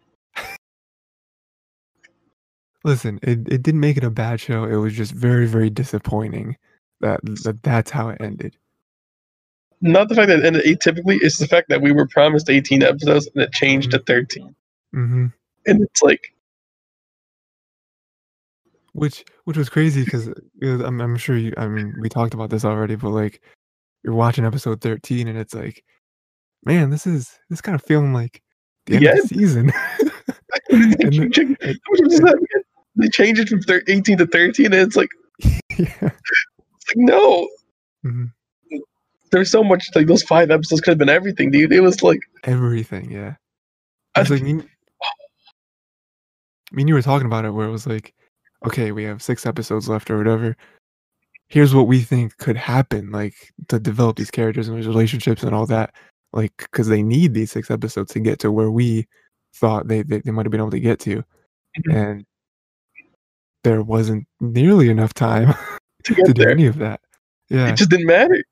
Listen, 2.83 3.19
it 3.23 3.39
it 3.51 3.63
didn't 3.63 3.81
make 3.81 3.97
it 3.97 4.03
a 4.03 4.09
bad 4.09 4.39
show. 4.39 4.63
It 4.65 4.75
was 4.75 4.93
just 4.93 5.11
very 5.11 5.47
very 5.47 5.69
disappointing 5.69 6.57
that 7.01 7.19
that 7.43 7.61
that's 7.63 7.91
how 7.91 8.09
it 8.09 8.21
ended. 8.21 8.55
Not 9.81 10.09
the 10.09 10.15
fact 10.15 10.29
that 10.29 10.39
it 10.39 10.45
ended 10.45 10.65
atypically, 10.65 11.19
it's 11.21 11.37
the 11.37 11.47
fact 11.47 11.69
that 11.69 11.81
we 11.81 11.91
were 11.91 12.07
promised 12.07 12.49
18 12.49 12.81
episodes 12.83 13.29
and 13.33 13.43
it 13.43 13.51
changed 13.51 13.91
to 13.91 13.99
13. 13.99 14.55
hmm 14.93 15.27
And 15.67 15.83
it's 15.83 16.01
like, 16.01 16.33
Which 18.93 19.23
which 19.43 19.57
was 19.57 19.69
crazy 19.69 20.03
because 20.03 20.27
I'm 20.61 20.99
I'm 21.01 21.17
sure 21.17 21.37
you. 21.37 21.53
I 21.57 21.67
mean, 21.67 21.93
we 21.99 22.09
talked 22.09 22.33
about 22.33 22.49
this 22.49 22.65
already, 22.65 22.95
but 22.95 23.09
like 23.11 23.41
you're 24.03 24.15
watching 24.15 24.45
episode 24.45 24.81
13 24.81 25.27
and 25.27 25.37
it's 25.37 25.53
like, 25.53 25.83
man, 26.67 26.89
this 26.91 27.07
is 27.07 27.39
this 27.49 27.61
kind 27.61 27.73
of 27.75 27.81
feeling 27.83 28.13
like 28.13 28.41
the 28.85 28.97
end 28.97 29.05
of 29.05 29.17
the 29.21 29.27
season. 29.27 29.71
And 30.69 30.93
then- 30.93 31.31
Check- 31.31 31.47
how 31.61 31.67
much 31.67 32.01
was 32.01 32.19
that 32.19 32.33
again? 32.35 32.63
they 32.95 33.07
change 33.09 33.37
it 33.39 33.47
from 33.49 33.61
thir- 33.61 33.83
18 33.87 34.17
to 34.17 34.25
13 34.25 34.65
and 34.67 34.75
it's 34.75 34.95
like 34.95 35.09
yeah. 35.41 35.57
it's 35.77 36.87
like 36.89 36.95
no 36.97 37.47
Mhm. 38.05 38.31
there's 39.31 39.51
so 39.51 39.63
much 39.63 39.87
like 39.93 40.07
those 40.07 40.23
five 40.23 40.49
episodes 40.51 40.81
could 40.81 40.91
have 40.91 40.97
been 40.97 41.09
everything, 41.09 41.51
dude. 41.51 41.71
It 41.73 41.81
was 41.81 42.01
like 42.03 42.19
Everything, 42.45 43.11
yeah. 43.11 43.35
I- 44.15 44.21
It's 44.21 44.29
like 44.31 44.41
me, 44.41 44.53
me 44.53 44.63
and 46.77 46.87
you 46.89 46.95
were 46.95 47.01
talking 47.01 47.27
about 47.27 47.45
it 47.45 47.51
where 47.51 47.67
it 47.67 47.71
was 47.71 47.85
like, 47.87 48.13
okay, 48.65 48.91
we 48.91 49.03
have 49.03 49.21
six 49.21 49.45
episodes 49.45 49.87
left 49.87 50.09
or 50.09 50.17
whatever. 50.17 50.55
Here's 51.49 51.73
what 51.75 51.87
we 51.87 52.01
think 52.01 52.35
could 52.37 52.57
happen, 52.57 53.11
like 53.11 53.35
to 53.69 53.79
develop 53.79 54.17
these 54.17 54.31
characters 54.31 54.67
and 54.67 54.77
these 54.77 54.87
relationships 54.87 55.43
and 55.43 55.53
all 55.55 55.65
that, 55.67 55.93
like 56.33 56.53
because 56.57 56.87
they 56.87 57.01
need 57.03 57.33
these 57.33 57.51
six 57.51 57.71
episodes 57.71 58.11
to 58.13 58.19
get 58.19 58.39
to 58.39 58.51
where 58.51 58.71
we 58.71 59.07
thought 59.55 59.87
they 59.87 60.03
they, 60.03 60.19
they 60.19 60.31
might 60.31 60.45
have 60.45 60.51
been 60.51 60.61
able 60.61 60.71
to 60.71 60.79
get 60.79 60.99
to, 61.01 61.23
Mhm. 61.79 61.93
and 61.95 62.25
there 63.63 63.81
wasn't 63.81 64.27
nearly 64.39 64.89
enough 64.89 65.13
time 65.13 65.53
to 66.03 66.15
get 66.15 66.25
to 66.25 66.33
do 66.33 66.43
there. 66.43 66.51
any 66.51 66.67
of 66.67 66.77
that. 66.77 67.01
Yeah. 67.49 67.69
It 67.69 67.75
just 67.75 67.89
didn't 67.89 68.05
matter. 68.07 68.43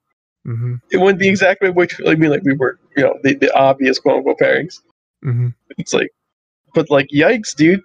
hmm 0.45 0.75
It 0.91 0.97
went 0.97 1.19
the 1.19 1.27
exact 1.29 1.61
way 1.61 1.69
which 1.69 1.99
I 2.07 2.15
mean 2.15 2.29
like 2.31 2.43
we 2.43 2.53
were, 2.53 2.79
you 2.95 3.03
know, 3.03 3.17
the, 3.23 3.35
the 3.35 3.53
obvious 3.55 3.99
quote 3.99 4.17
unquote 4.17 4.39
pairings. 4.39 4.81
hmm 5.23 5.49
It's 5.77 5.93
like 5.93 6.11
but 6.73 6.89
like 6.89 7.07
yikes, 7.09 7.55
dude. 7.55 7.81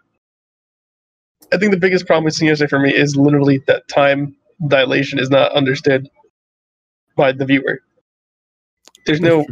I 1.53 1.59
think 1.59 1.73
the 1.73 1.79
biggest 1.79 2.07
problem 2.07 2.25
with 2.25 2.35
Senior 2.35 2.57
for 2.69 2.79
me 2.79 2.95
is 2.95 3.17
literally 3.17 3.59
that 3.67 3.87
time 3.89 4.37
dilation 4.69 5.19
is 5.19 5.31
not 5.31 5.53
understood 5.53 6.09
by 7.17 7.33
the 7.33 7.45
viewer. 7.45 7.83
There's 9.07 9.21
no 9.21 9.47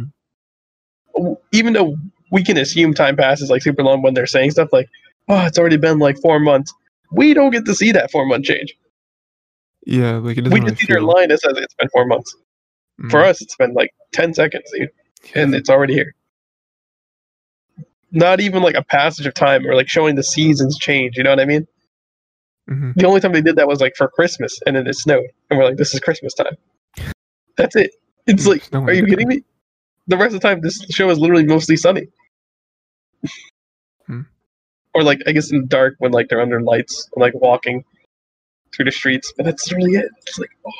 even 1.51 1.73
though 1.73 1.95
we 2.31 2.43
can 2.43 2.57
assume 2.57 2.93
time 2.93 3.15
passes 3.15 3.49
like 3.49 3.61
super 3.61 3.83
long 3.83 4.01
when 4.01 4.13
they're 4.13 4.27
saying 4.27 4.51
stuff 4.51 4.69
like, 4.71 4.89
"Oh, 5.27 5.45
it's 5.45 5.57
already 5.57 5.77
been 5.77 5.99
like 5.99 6.17
four 6.19 6.39
months." 6.39 6.73
We 7.11 7.33
don't 7.33 7.51
get 7.51 7.65
to 7.65 7.73
see 7.73 7.91
that 7.91 8.11
four 8.11 8.25
month 8.25 8.45
change. 8.45 8.75
Yeah, 9.85 10.17
like 10.17 10.37
it 10.37 10.41
doesn't 10.41 10.53
We 10.53 10.59
really 10.59 10.71
just 10.71 10.81
see 10.81 10.93
their 10.93 11.01
line 11.01 11.29
that 11.29 11.39
says 11.41 11.53
it's 11.57 11.73
been 11.73 11.89
four 11.89 12.05
months. 12.05 12.35
For 13.09 13.21
Mhm. 13.21 13.29
us, 13.29 13.41
it's 13.41 13.55
been 13.55 13.73
like 13.73 13.91
ten 14.11 14.33
seconds, 14.33 14.69
dude, 14.75 14.89
and 15.35 15.55
it's 15.55 15.69
already 15.69 15.93
here. 15.93 16.13
Not 18.11 18.39
even 18.41 18.61
like 18.61 18.75
a 18.75 18.83
passage 18.83 19.25
of 19.25 19.33
time 19.33 19.65
or 19.65 19.75
like 19.75 19.87
showing 19.87 20.15
the 20.15 20.23
seasons 20.23 20.77
change. 20.77 21.17
You 21.17 21.23
know 21.23 21.29
what 21.29 21.39
I 21.39 21.45
mean? 21.45 21.67
Mhm. 22.69 22.93
The 22.95 23.05
only 23.05 23.19
time 23.21 23.31
they 23.31 23.41
did 23.41 23.55
that 23.55 23.67
was 23.67 23.81
like 23.81 23.95
for 23.95 24.07
Christmas, 24.07 24.59
and 24.65 24.75
then 24.75 24.85
it 24.85 24.95
snowed, 24.95 25.25
and 25.49 25.57
we're 25.57 25.65
like, 25.65 25.77
"This 25.77 25.93
is 25.93 25.99
Christmas 25.99 26.33
time." 26.33 26.55
That's 27.57 27.75
it. 27.75 27.91
It's 28.27 28.45
like, 28.45 28.63
are 28.73 28.93
you 28.93 29.05
kidding 29.05 29.27
me? 29.27 29.43
The 30.09 30.17
rest 30.17 30.35
of 30.35 30.41
the 30.41 30.47
time, 30.47 30.61
this 30.61 30.83
show 30.89 31.09
is 31.09 31.19
literally 31.19 31.45
mostly 31.45 31.77
sunny. 31.77 32.07
Hmm. 34.07 34.21
Or 34.93 35.03
like, 35.03 35.21
I 35.27 35.31
guess 35.31 35.51
in 35.51 35.61
the 35.61 35.67
dark 35.67 35.95
when 35.99 36.11
like 36.11 36.29
they're 36.29 36.41
under 36.41 36.61
lights, 36.61 37.07
and, 37.13 37.21
like 37.21 37.35
walking 37.35 37.85
through 38.75 38.85
the 38.85 38.91
streets, 38.91 39.31
but 39.37 39.45
that's 39.45 39.71
really 39.71 39.93
it. 39.93 40.09
It's 40.25 40.39
like, 40.39 40.49
oh, 40.65 40.71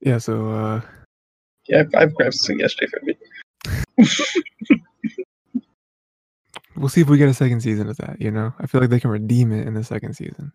Yeah, 0.00 0.18
so 0.18 0.50
uh 0.50 0.80
yeah, 1.68 1.84
I've, 1.94 2.14
grabbed 2.14 2.34
something 2.34 2.58
yesterday 2.58 2.90
for 2.90 3.00
me. 3.04 3.14
we'll 6.76 6.88
see 6.88 7.02
if 7.02 7.08
we 7.08 7.18
get 7.18 7.28
a 7.28 7.34
second 7.34 7.60
season 7.60 7.88
of 7.88 7.96
that, 7.98 8.20
you 8.20 8.32
know? 8.32 8.52
I 8.58 8.66
feel 8.66 8.80
like 8.80 8.90
they 8.90 8.98
can 8.98 9.10
redeem 9.10 9.52
it 9.52 9.64
in 9.64 9.74
the 9.74 9.84
second 9.84 10.14
season. 10.14 10.52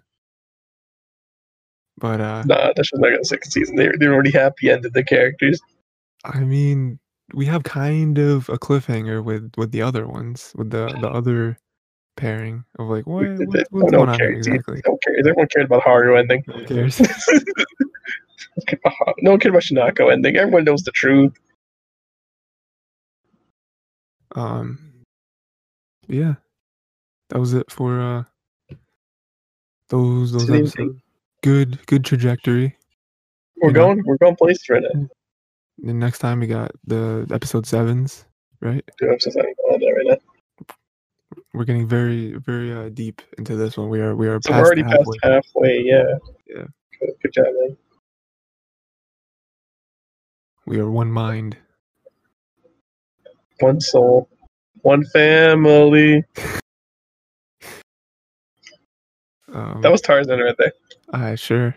But 1.97 2.21
uh 2.21 2.43
Nah, 2.45 2.73
that's 2.75 2.89
just 2.89 3.01
not 3.01 3.09
gonna 3.09 3.23
second 3.23 3.51
season. 3.51 3.75
They 3.75 3.89
they 3.99 4.07
already 4.07 4.31
happy 4.31 4.69
ended 4.69 4.93
the 4.93 5.03
characters. 5.03 5.59
I 6.23 6.39
mean, 6.41 6.99
we 7.33 7.45
have 7.45 7.63
kind 7.63 8.17
of 8.17 8.49
a 8.49 8.57
cliffhanger 8.57 9.23
with 9.23 9.51
with 9.57 9.71
the 9.71 9.81
other 9.81 10.07
ones, 10.07 10.53
with 10.55 10.69
the 10.69 10.87
the 11.01 11.09
other 11.09 11.57
pairing 12.15 12.65
of 12.79 12.87
like 12.87 13.05
what, 13.05 13.27
what 13.39 13.67
what's 13.69 13.91
no 13.91 13.99
going 13.99 13.99
one 13.99 14.09
on 14.09 14.17
cares. 14.17 14.47
exactly. 14.47 14.81
No 14.85 14.91
one 14.91 14.99
cares. 15.05 15.27
Everyone 15.27 15.47
cared 15.47 15.65
about 15.65 15.83
Haru 15.83 16.17
ending. 16.17 16.43
No 16.47 16.55
one 16.55 16.65
cares. 16.65 16.99
no 19.21 19.31
one 19.31 19.39
cared 19.39 19.53
about 19.53 19.63
Shinako 19.63 20.11
ending. 20.11 20.35
Everyone 20.35 20.63
knows 20.63 20.83
the 20.83 20.91
truth. 20.91 21.33
um 24.35 24.79
yeah. 26.07 26.35
That 27.29 27.39
was 27.39 27.53
it 27.53 27.69
for 27.71 27.99
uh 27.99 28.23
those 29.89 30.31
those 30.31 30.49
episodes. 30.49 31.01
Good 31.43 31.85
good 31.85 32.03
trajectory. 32.03 32.75
We're 33.61 33.69
You 33.69 33.73
know? 33.73 33.79
going. 33.79 34.03
We're 34.05 34.17
going 34.17 34.35
places 34.35 34.67
right 34.69 34.83
now. 34.83 35.07
And 35.83 35.99
next 35.99 36.19
time 36.19 36.39
we 36.39 36.47
got 36.47 36.71
the 36.85 37.27
episode 37.31 37.65
sevens, 37.67 38.25
right? 38.61 38.83
Two. 38.99 39.05
I 39.11 39.17
don't 39.17 39.81
right 39.81 40.05
now. 40.05 40.17
We're 41.53 41.65
getting 41.65 41.87
very, 41.87 42.33
very 42.33 42.73
uh, 42.73 42.89
deep 42.89 43.21
into 43.37 43.55
this 43.55 43.77
one. 43.77 43.89
We 43.89 43.99
are, 44.01 44.15
we 44.15 44.27
are 44.27 44.39
So 44.41 44.51
past 44.51 44.61
we're 44.61 44.65
already 44.65 44.81
the 44.83 44.89
past 44.89 45.09
halfway. 45.23 45.33
halfway. 45.33 45.81
Yeah. 45.83 46.17
Yeah. 46.47 46.65
Good, 46.99 47.09
good 47.21 47.33
job, 47.33 47.45
man. 47.59 47.77
We 50.65 50.79
are 50.79 50.89
one 50.89 51.11
mind. 51.11 51.57
One 53.59 53.79
soul, 53.79 54.29
one 54.81 55.03
family. 55.05 56.23
Um, 59.53 59.81
That 59.81 59.93
was 59.93 60.01
Tarzan 60.01 60.39
right 60.41 60.55
there. 60.57 60.73
I 61.13 61.35
sure. 61.35 61.75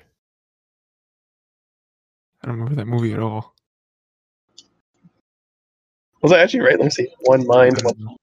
I 2.43 2.47
don't 2.49 2.57
remember 2.59 2.77
that 2.77 2.87
movie 2.87 3.13
at 3.15 3.21
all. 3.21 3.55
Was 6.23 6.33
I 6.33 6.41
actually 6.41 6.61
right? 6.61 6.79
Let 6.79 6.85
me 6.85 6.91
see. 6.91 7.09
One 7.23 7.47
mind. 7.47 7.83
One, 7.83 8.17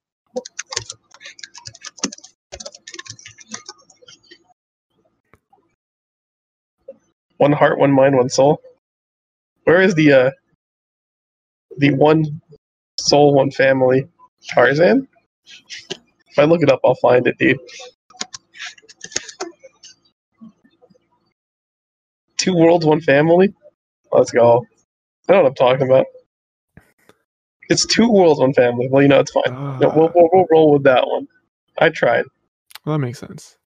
one 7.38 7.52
heart, 7.52 7.78
one 7.78 7.92
mind, 7.92 8.16
one 8.16 8.28
soul. 8.30 8.60
Where 9.64 9.82
is 9.82 9.94
the 9.94 10.12
uh 10.12 10.30
the 11.78 11.94
one 11.94 12.42
soul, 13.00 13.34
one 13.34 13.50
family? 13.50 14.08
Tarzan. 14.50 15.08
If 16.30 16.38
I 16.38 16.44
look 16.44 16.62
it 16.62 16.70
up, 16.72 16.80
I'll 16.84 16.94
find 16.96 17.26
it, 17.26 17.38
dude. 17.38 17.58
Two 22.38 22.54
worlds, 22.54 22.86
one 22.86 23.00
family. 23.00 23.52
Let's 24.12 24.30
go. 24.30 24.64
I 25.28 25.32
know 25.32 25.42
what 25.42 25.48
I'm 25.48 25.54
talking 25.54 25.86
about. 25.86 26.06
It's 27.68 27.84
two 27.84 28.10
worlds, 28.10 28.40
one 28.40 28.54
family. 28.54 28.88
Well, 28.88 29.02
you 29.02 29.08
know, 29.08 29.20
it's 29.20 29.30
fine. 29.30 29.42
No, 29.80 29.92
we'll, 29.94 30.06
Ah, 30.06 30.12
we'll, 30.14 30.28
we'll 30.32 30.46
roll 30.50 30.72
with 30.72 30.84
that 30.84 31.06
one. 31.06 31.28
I 31.78 31.90
tried 31.90 32.24
well, 32.84 32.96
that 32.96 33.04
makes 33.04 33.18
sense. 33.18 33.58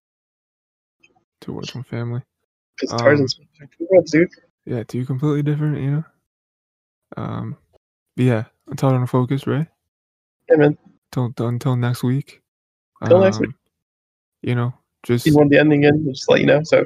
Two 1.40 1.52
worlds, 1.52 1.74
one 1.74 1.84
family. 1.84 2.22
because 2.76 2.92
Um, 2.92 2.98
Tarzan's 2.98 3.34
two 3.34 3.86
worlds, 3.90 4.10
dude. 4.10 4.28
Yeah, 4.64 4.82
two 4.82 5.04
completely 5.06 5.42
different, 5.42 5.78
you 5.80 5.90
know? 5.90 6.04
Um, 7.16 7.56
but 8.16 8.24
yeah, 8.24 8.44
until 8.68 8.88
on 8.88 9.06
focus, 9.06 9.46
right? 9.46 9.68
Yeah, 10.48 10.56
man. 10.56 10.78
Until, 11.16 11.46
until 11.46 11.76
next 11.76 12.02
week. 12.02 12.40
Till 13.06 13.20
next 13.20 13.38
week. 13.38 13.50
Um, 13.50 13.56
You 14.42 14.54
know, 14.56 14.74
just 15.04 15.26
You 15.26 15.36
want 15.36 15.50
the 15.50 15.58
ending 15.58 15.84
in? 15.84 16.04
Just 16.08 16.24
to 16.24 16.32
let 16.32 16.40
you 16.40 16.46
know. 16.46 16.62
So, 16.64 16.84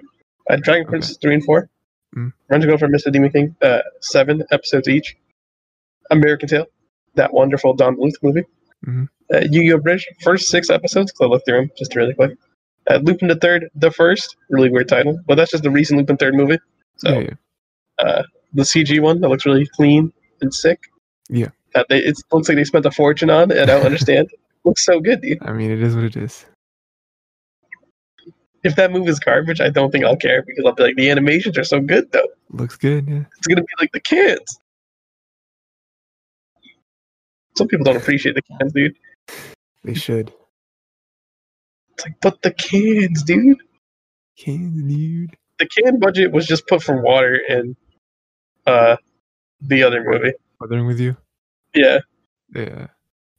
uh, 0.50 0.56
Dragon 0.56 0.82
Okay. 0.82 0.90
Princess 0.90 1.16
three 1.16 1.34
and 1.34 1.44
four. 1.44 1.70
Mm. 2.14 2.32
Run 2.48 2.60
to 2.60 2.66
go 2.66 2.76
for 2.78 2.88
Mr. 2.88 3.10
Demon 3.12 3.30
King. 3.30 3.56
Uh, 3.62 3.80
seven 4.00 4.42
episodes 4.50 4.88
each. 4.88 5.16
American 6.10 6.48
Tail, 6.48 6.66
that 7.14 7.32
wonderful 7.32 7.74
Don 7.74 7.96
Bluth 7.96 8.14
movie. 8.22 8.44
Mhm. 8.86 9.08
Uh, 9.32 9.40
Yu-Gi-Oh! 9.50 9.78
Bridge, 9.78 10.06
first 10.22 10.48
six 10.48 10.70
episodes. 10.70 11.10
Cause 11.12 11.26
I 11.26 11.28
looked 11.28 11.46
through 11.46 11.62
them 11.62 11.70
just 11.76 11.96
really 11.96 12.14
quick. 12.14 12.36
Uh, 12.88 12.98
Lupin 13.02 13.26
the 13.26 13.34
Third, 13.34 13.68
the 13.74 13.90
first, 13.90 14.36
really 14.50 14.70
weird 14.70 14.88
title, 14.88 15.18
but 15.26 15.34
that's 15.34 15.50
just 15.50 15.64
the 15.64 15.70
recent 15.70 15.98
Lupin 15.98 16.16
Third 16.16 16.34
movie. 16.36 16.58
So 16.98 17.08
yeah, 17.18 17.20
yeah. 17.98 18.04
uh, 18.06 18.22
the 18.54 18.62
CG 18.62 19.00
one 19.00 19.20
that 19.20 19.28
looks 19.28 19.44
really 19.44 19.66
clean 19.74 20.12
and 20.40 20.54
sick. 20.54 20.78
Yeah. 21.28 21.48
That 21.74 21.86
they, 21.88 21.98
it 21.98 22.16
looks 22.30 22.48
like 22.48 22.56
they 22.56 22.64
spent 22.64 22.86
a 22.86 22.92
fortune 22.92 23.28
on, 23.30 23.50
and 23.50 23.60
I 23.62 23.66
don't 23.66 23.84
understand. 23.90 24.28
looks 24.64 24.84
so 24.84 25.00
good, 25.00 25.20
dude. 25.22 25.38
I 25.42 25.52
mean, 25.52 25.72
it 25.72 25.82
is 25.82 25.96
what 25.96 26.04
it 26.04 26.16
is. 26.16 26.46
If 28.66 28.74
that 28.76 28.90
movie 28.90 29.10
is 29.10 29.20
garbage, 29.20 29.60
I 29.60 29.70
don't 29.70 29.92
think 29.92 30.04
I'll 30.04 30.16
care 30.16 30.42
because 30.42 30.64
I'll 30.66 30.74
be 30.74 30.82
like, 30.82 30.96
the 30.96 31.08
animations 31.08 31.56
are 31.56 31.62
so 31.64 31.78
good 31.80 32.10
though. 32.10 32.26
Looks 32.50 32.76
good, 32.76 33.08
yeah. 33.08 33.22
It's 33.38 33.46
gonna 33.46 33.62
be 33.62 33.74
like 33.78 33.92
the 33.92 34.00
kids. 34.00 34.58
Some 37.56 37.68
people 37.68 37.84
don't 37.84 37.96
appreciate 37.96 38.34
the 38.34 38.42
kids, 38.42 38.72
dude. 38.72 38.96
They 39.84 39.94
should. 39.94 40.32
It's 41.94 42.04
like, 42.04 42.20
but 42.20 42.42
the 42.42 42.50
kids, 42.50 43.22
dude. 43.22 43.58
Can 44.36 44.88
dude. 44.88 45.36
The 45.58 45.66
can 45.66 46.00
budget 46.00 46.32
was 46.32 46.44
just 46.46 46.66
put 46.66 46.82
for 46.82 47.00
water 47.00 47.40
and 47.48 47.76
uh 48.66 48.96
the 49.60 49.84
other 49.84 50.02
movie. 50.04 50.32
Weathering 50.60 50.86
with 50.86 50.98
You? 51.00 51.16
Yeah, 51.72 52.00
Yeah. 52.54 52.88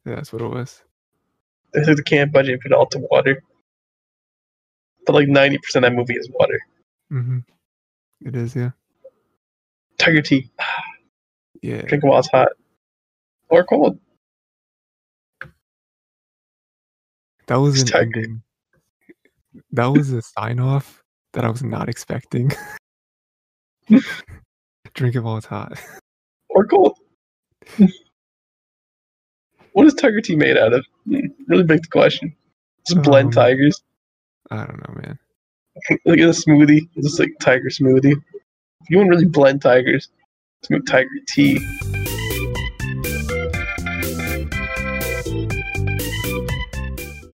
Yeah, 0.06 0.16
that's 0.16 0.32
what 0.32 0.42
it 0.42 0.48
was. 0.48 0.84
they 1.74 1.84
took 1.84 1.98
the 1.98 2.04
can 2.04 2.32
budget 2.32 2.54
and 2.54 2.62
put 2.62 2.72
it 2.72 2.76
all 2.76 2.86
to 2.88 3.00
water. 3.12 3.44
But 5.08 5.13
like 5.15 5.28
ninety 5.30 5.58
percent 5.58 5.84
of 5.86 5.91
that 5.91 5.96
movie 5.98 6.13
is 6.15 6.30
water. 6.30 6.60
Mm-hmm. 7.12 7.39
It 8.28 8.36
is, 8.36 8.56
yeah. 8.56 8.72
Tiger 9.98 10.22
tea, 10.22 10.52
Yeah. 11.63 11.82
drink 11.84 12.04
it 12.04 12.08
while 12.08 12.20
it's 12.20 12.30
hot 12.30 12.50
or 13.50 13.63
cold. 13.63 14.00
That 17.48 17.56
was 17.56 17.82
It's 17.82 17.89
an 17.89 17.93
tiger. 18.00 18.12
ending. 18.17 18.41
That 19.72 19.88
was 19.88 20.12
a 20.12 20.22
sign 20.22 20.60
off 20.60 21.02
that 21.34 21.46
I 21.46 21.50
was 21.50 21.63
not 21.63 21.88
expecting. 21.89 22.52
Drink 24.93 25.15
it 25.15 25.22
while 25.22 25.38
it's 25.38 25.46
hot. 25.46 25.80
or 26.50 26.65
cold. 26.67 26.98
what 29.72 29.88
is 29.88 29.93
tiger 29.93 30.20
tea 30.22 30.36
made 30.36 30.58
out 30.58 30.74
of? 30.74 30.86
Hmm, 31.06 31.28
Really 31.48 31.63
big 31.63 31.89
question. 31.89 32.36
Just 32.86 33.02
blend 33.02 33.28
Um, 33.28 33.32
tigers. 33.32 33.82
I 34.52 34.66
don't 34.66 34.78
know, 34.88 35.02
man. 35.02 35.20
Look 36.06 36.20
at 36.20 36.26
the 36.26 36.44
smoothie. 36.48 36.90
It's 36.96 37.08
just 37.08 37.20
like 37.20 37.34
tiger 37.40 37.70
smoothie. 37.70 38.22
You 38.90 39.04
to 39.04 39.10
really 39.10 39.26
blend 39.26 39.62
tigers, 39.62 40.10
make 40.70 40.86
tiger 40.86 41.10
tea. 41.28 41.60